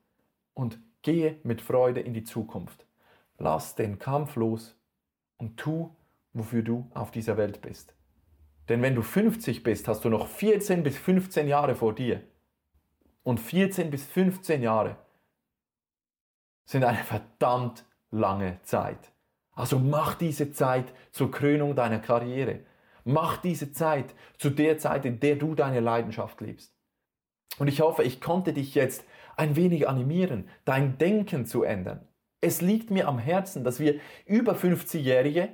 und 0.54 0.80
gehe 1.04 1.38
mit 1.44 1.62
Freude 1.62 2.00
in 2.00 2.14
die 2.14 2.24
Zukunft. 2.24 2.86
Lass 3.38 3.76
den 3.76 4.00
Kampf 4.00 4.36
los 4.36 4.76
und 5.38 5.58
tu, 5.58 5.96
wofür 6.34 6.64
du 6.64 6.90
auf 6.94 7.12
dieser 7.12 7.38
Welt 7.38 7.62
bist. 7.62 7.96
Denn 8.70 8.82
wenn 8.82 8.96
du 8.96 9.02
50 9.02 9.64
bist, 9.64 9.88
hast 9.88 10.06
du 10.06 10.10
noch 10.10 10.28
14 10.28 10.84
bis 10.84 10.98
15 10.98 11.48
Jahre 11.48 11.76
vor 11.76 11.94
dir. 11.94 12.22
Und 13.24 13.40
14 13.40 13.90
bis 13.90 14.06
15 14.06 14.62
Jahre 14.62 14.98
sind 16.66 16.84
eine 16.84 17.04
verdammt 17.04 17.86
lange 18.12 18.60
Zeit. 18.64 19.12
Also 19.52 19.80
mach 19.80 20.16
diese 20.16 20.52
Zeit 20.52 20.94
zur 21.12 21.32
Krönung 21.32 21.76
deiner 21.76 22.00
Karriere. 22.00 22.62
Mach 23.06 23.38
diese 23.38 23.72
Zeit 23.72 24.16
zu 24.38 24.50
der 24.50 24.78
Zeit, 24.78 25.06
in 25.06 25.20
der 25.20 25.36
du 25.36 25.56
deine 25.56 25.82
Leidenschaft 25.82 26.42
lebst. 26.42 26.74
Und 27.60 27.68
ich 27.68 27.82
hoffe, 27.82 28.04
ich 28.04 28.22
konnte 28.22 28.54
dich 28.54 28.76
jetzt 28.76 29.04
ein 29.36 29.56
wenig 29.56 29.88
animieren, 29.88 30.48
dein 30.66 30.98
Denken 30.98 31.46
zu 31.46 31.64
ändern. 31.64 32.08
Es 32.44 32.62
liegt 32.62 32.92
mir 32.92 33.08
am 33.08 33.20
Herzen, 33.20 33.64
dass 33.64 33.80
wir 33.80 33.96
über 34.26 34.56
50-Jährige 34.56 35.50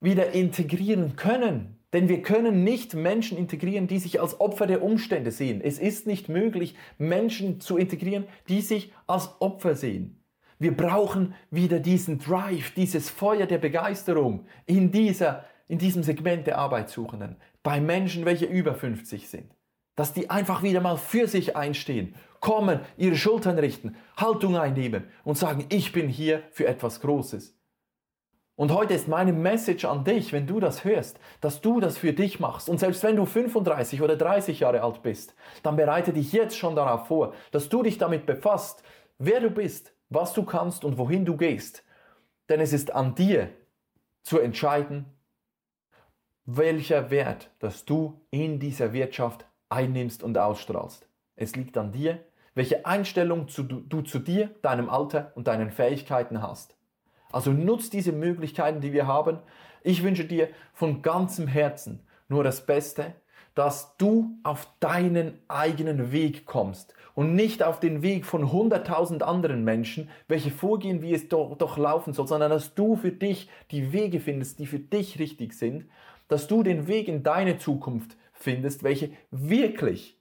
wieder 0.00 0.32
integrieren 0.32 1.16
können. 1.16 1.78
Denn 1.92 2.08
wir 2.08 2.22
können 2.22 2.64
nicht 2.64 2.94
Menschen 2.94 3.36
integrieren, 3.36 3.86
die 3.86 3.98
sich 3.98 4.20
als 4.20 4.40
Opfer 4.40 4.66
der 4.66 4.82
Umstände 4.82 5.30
sehen. 5.30 5.60
Es 5.62 5.78
ist 5.78 6.06
nicht 6.06 6.28
möglich, 6.28 6.74
Menschen 6.96 7.60
zu 7.60 7.76
integrieren, 7.76 8.24
die 8.48 8.62
sich 8.62 8.92
als 9.06 9.30
Opfer 9.40 9.74
sehen. 9.74 10.22
Wir 10.58 10.74
brauchen 10.76 11.34
wieder 11.50 11.80
diesen 11.80 12.18
Drive, 12.18 12.72
dieses 12.74 13.10
Feuer 13.10 13.46
der 13.46 13.58
Begeisterung 13.58 14.46
in, 14.64 14.92
dieser, 14.92 15.44
in 15.66 15.78
diesem 15.78 16.02
Segment 16.02 16.46
der 16.46 16.58
Arbeitssuchenden, 16.58 17.36
bei 17.62 17.80
Menschen, 17.80 18.24
welche 18.24 18.46
über 18.46 18.74
50 18.74 19.28
sind. 19.28 19.50
Dass 19.96 20.12
die 20.12 20.30
einfach 20.30 20.62
wieder 20.62 20.80
mal 20.80 20.96
für 20.96 21.26
sich 21.26 21.56
einstehen, 21.56 22.14
kommen, 22.40 22.80
ihre 22.96 23.16
Schultern 23.16 23.58
richten, 23.58 23.96
Haltung 24.16 24.56
einnehmen 24.56 25.04
und 25.24 25.38
sagen, 25.38 25.66
ich 25.68 25.92
bin 25.92 26.08
hier 26.08 26.42
für 26.50 26.66
etwas 26.66 27.00
Großes. 27.00 27.56
Und 28.54 28.70
heute 28.70 28.94
ist 28.94 29.08
meine 29.08 29.32
Message 29.32 29.84
an 29.86 30.04
dich, 30.04 30.32
wenn 30.32 30.46
du 30.46 30.60
das 30.60 30.84
hörst, 30.84 31.18
dass 31.40 31.60
du 31.62 31.80
das 31.80 31.96
für 31.98 32.12
dich 32.12 32.38
machst. 32.38 32.68
Und 32.68 32.78
selbst 32.78 33.02
wenn 33.02 33.16
du 33.16 33.24
35 33.24 34.02
oder 34.02 34.16
30 34.16 34.60
Jahre 34.60 34.82
alt 34.82 35.02
bist, 35.02 35.34
dann 35.62 35.76
bereite 35.76 36.12
dich 36.12 36.32
jetzt 36.32 36.56
schon 36.56 36.76
darauf 36.76 37.06
vor, 37.06 37.32
dass 37.50 37.68
du 37.68 37.82
dich 37.82 37.96
damit 37.96 38.26
befasst, 38.26 38.82
wer 39.18 39.40
du 39.40 39.50
bist, 39.50 39.94
was 40.10 40.34
du 40.34 40.44
kannst 40.44 40.84
und 40.84 40.98
wohin 40.98 41.24
du 41.24 41.36
gehst. 41.36 41.82
Denn 42.48 42.60
es 42.60 42.72
ist 42.72 42.94
an 42.94 43.14
dir 43.14 43.50
zu 44.22 44.38
entscheiden, 44.38 45.06
welcher 46.44 47.10
Wert, 47.10 47.50
dass 47.58 47.84
du 47.84 48.20
in 48.30 48.58
dieser 48.58 48.92
Wirtschaft 48.92 49.46
einnimmst 49.72 50.22
und 50.22 50.38
ausstrahlst. 50.38 51.08
Es 51.36 51.56
liegt 51.56 51.76
an 51.78 51.92
dir, 51.92 52.18
welche 52.54 52.84
Einstellung 52.84 53.46
du 53.46 54.02
zu 54.02 54.18
dir, 54.18 54.50
deinem 54.62 54.90
Alter 54.90 55.32
und 55.34 55.48
deinen 55.48 55.70
Fähigkeiten 55.70 56.42
hast. 56.42 56.76
Also 57.32 57.50
nutz 57.50 57.88
diese 57.88 58.12
Möglichkeiten, 58.12 58.80
die 58.80 58.92
wir 58.92 59.06
haben. 59.06 59.38
Ich 59.82 60.02
wünsche 60.02 60.24
dir 60.24 60.48
von 60.74 61.02
ganzem 61.02 61.46
Herzen 61.46 62.00
nur 62.28 62.44
das 62.44 62.66
Beste, 62.66 63.14
dass 63.54 63.96
du 63.96 64.36
auf 64.42 64.66
deinen 64.80 65.38
eigenen 65.48 66.12
Weg 66.12 66.46
kommst 66.46 66.94
und 67.14 67.34
nicht 67.34 67.62
auf 67.62 67.80
den 67.80 68.02
Weg 68.02 68.24
von 68.24 68.44
100.000 68.44 69.22
anderen 69.22 69.64
Menschen, 69.64 70.08
welche 70.28 70.50
vorgehen, 70.50 71.02
wie 71.02 71.12
es 71.12 71.28
doch, 71.28 71.56
doch 71.58 71.76
laufen 71.76 72.14
soll, 72.14 72.26
sondern 72.26 72.50
dass 72.50 72.74
du 72.74 72.96
für 72.96 73.12
dich 73.12 73.48
die 73.70 73.92
Wege 73.92 74.20
findest, 74.20 74.58
die 74.58 74.66
für 74.66 74.78
dich 74.78 75.18
richtig 75.18 75.52
sind, 75.52 75.86
dass 76.28 76.46
du 76.46 76.62
den 76.62 76.86
Weg 76.86 77.08
in 77.08 77.22
deine 77.22 77.58
Zukunft 77.58 78.16
findest, 78.42 78.82
welche 78.82 79.12
wirklich 79.30 80.20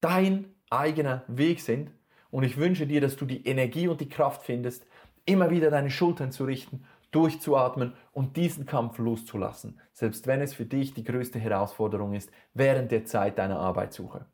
dein 0.00 0.54
eigener 0.70 1.24
Weg 1.28 1.60
sind. 1.60 1.90
Und 2.30 2.44
ich 2.44 2.56
wünsche 2.56 2.86
dir, 2.86 3.00
dass 3.00 3.16
du 3.16 3.24
die 3.24 3.46
Energie 3.46 3.88
und 3.88 4.00
die 4.00 4.08
Kraft 4.08 4.42
findest, 4.42 4.86
immer 5.24 5.50
wieder 5.50 5.70
deine 5.70 5.90
Schultern 5.90 6.30
zu 6.30 6.44
richten, 6.44 6.84
durchzuatmen 7.10 7.94
und 8.12 8.36
diesen 8.36 8.66
Kampf 8.66 8.98
loszulassen, 8.98 9.80
selbst 9.92 10.26
wenn 10.26 10.40
es 10.40 10.54
für 10.54 10.66
dich 10.66 10.94
die 10.94 11.04
größte 11.04 11.38
Herausforderung 11.38 12.14
ist 12.14 12.30
während 12.54 12.92
der 12.92 13.04
Zeit 13.04 13.38
deiner 13.38 13.58
Arbeitssuche. 13.58 14.26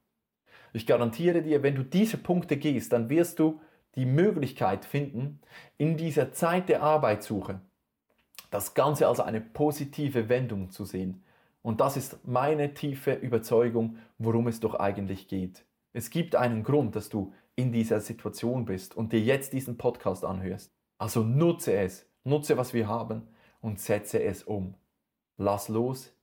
Ich 0.73 0.87
garantiere 0.87 1.43
dir, 1.43 1.63
wenn 1.63 1.77
du 1.77 1.85
diese 1.85 2.17
Punkte 2.17 2.57
gehst, 2.57 2.93
dann 2.93 3.09
wirst 3.09 3.39
du 3.39 3.61
die 3.95 4.07
Möglichkeit 4.07 4.85
finden, 4.85 5.41
in 5.79 5.97
dieser 5.97 6.33
Zeit 6.33 6.69
der 6.69 6.83
Arbeitssuche 6.83 7.61
das 8.51 8.75
Ganze 8.75 9.09
als 9.09 9.21
eine 9.21 9.41
positive 9.41 10.29
Wendung 10.29 10.71
zu 10.71 10.85
sehen. 10.85 11.24
Und 11.64 11.81
das 11.81 11.96
ist 11.96 12.27
meine 12.27 12.74
tiefe 12.74 13.14
Überzeugung, 13.14 13.96
worum 14.18 14.48
es 14.48 14.61
doch 14.61 14.74
eigentlich 14.74 15.29
geht. 15.29 15.64
Es 15.94 16.11
gibt 16.11 16.37
einen 16.37 16.62
Grund, 16.62 16.94
dass 16.94 17.09
du 17.09 17.33
in 17.57 17.72
dieser 17.72 18.00
Situation 18.00 18.66
bist 18.66 18.94
und 18.94 19.14
dir 19.14 19.20
jetzt 19.20 19.55
diesen 19.55 19.79
Podcast 19.79 20.27
anhörst. 20.27 20.74
Also 20.98 21.22
nutze 21.22 21.74
es, 21.74 22.07
nutze, 22.22 22.59
was 22.59 22.74
wir 22.74 22.87
haben 22.87 23.27
und 23.62 23.81
setze 23.81 24.22
es 24.22 24.42
um. 24.42 24.74
Lass 25.38 25.70
los, 25.70 26.14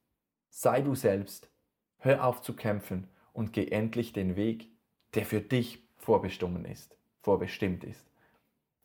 sei 0.49 0.81
du 0.81 0.93
selbst, 0.93 1.49
hör 1.97 2.23
auf 2.23 2.43
zu 2.43 2.55
kämpfen 2.55 3.07
und 3.33 3.51
geh 3.51 3.65
endlich 3.69 4.13
den 4.13 4.35
Weg, 4.35 4.69
der 5.15 5.25
für 5.25 5.41
dich 5.41 5.81
vorbestimmt 5.97 6.67
ist, 6.67 6.95
vorbestimmt 7.23 7.83
ist. 7.83 8.05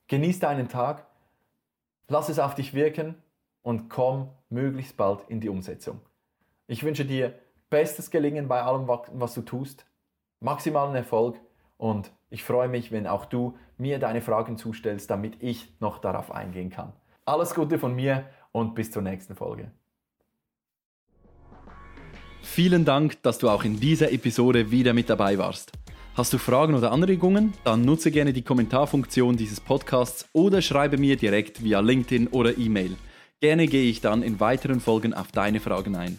Genieß 0.07 0.38
deinen 0.38 0.71
Tag, 0.71 1.07
lass 2.09 2.31
es 2.31 2.38
auf 2.38 2.55
dich 2.55 2.73
wirken 2.73 3.14
und 3.61 3.90
komm 3.90 4.31
möglichst 4.49 4.97
bald 4.97 5.29
in 5.29 5.42
die 5.42 5.51
Umsetzung. 5.51 6.01
Ich 6.69 6.83
wünsche 6.83 7.05
dir 7.05 7.35
bestes 7.71 8.11
Gelingen 8.11 8.49
bei 8.49 8.63
allem, 8.63 8.89
was 8.89 9.35
du 9.35 9.43
tust, 9.43 9.87
maximalen 10.41 10.97
Erfolg 10.97 11.41
und 11.77 12.11
ich 12.29 12.43
freue 12.43 12.69
mich, 12.69 12.91
wenn 12.91 13.07
auch 13.07 13.25
du 13.25 13.57
mir 13.79 13.99
deine 13.99 14.21
Fragen 14.21 14.57
zustellst, 14.57 15.09
damit 15.11 15.43
ich 15.43 15.73
noch 15.81 15.99
darauf 15.99 16.33
eingehen 16.33 16.71
kann. 16.71 16.93
Alles 17.25 17.55
Gute 17.55 17.79
von 17.79 17.95
mir 17.95 18.25
und 18.53 18.75
bis 18.75 18.91
zur 18.91 19.03
nächsten 19.03 19.37
Folge. 19.37 19.71
Vielen 22.43 22.85
Dank, 22.85 23.23
dass 23.23 23.39
du 23.39 23.49
auch 23.49 23.65
in 23.65 23.79
dieser 23.79 24.11
Episode 24.13 24.71
wieder 24.71 24.93
mit 24.93 25.11
dabei 25.11 25.39
warst. 25.39 25.73
Hast 26.17 26.33
du 26.33 26.39
Fragen 26.39 26.75
oder 26.75 26.93
Anregungen? 26.93 27.53
Dann 27.65 27.83
nutze 27.83 28.11
gerne 28.11 28.33
die 28.33 28.43
Kommentarfunktion 28.43 29.37
dieses 29.37 29.61
Podcasts 29.61 30.29
oder 30.33 30.63
schreibe 30.63 30.97
mir 30.97 31.17
direkt 31.17 31.63
via 31.63 31.81
LinkedIn 31.81 32.29
oder 32.29 32.57
E-Mail. 32.57 32.97
Gerne 33.41 33.67
gehe 33.67 33.91
ich 33.91 34.01
dann 34.01 34.23
in 34.23 34.41
weiteren 34.41 34.81
Folgen 34.81 35.13
auf 35.13 35.31
deine 35.31 35.61
Fragen 35.61 35.95
ein. 35.95 36.19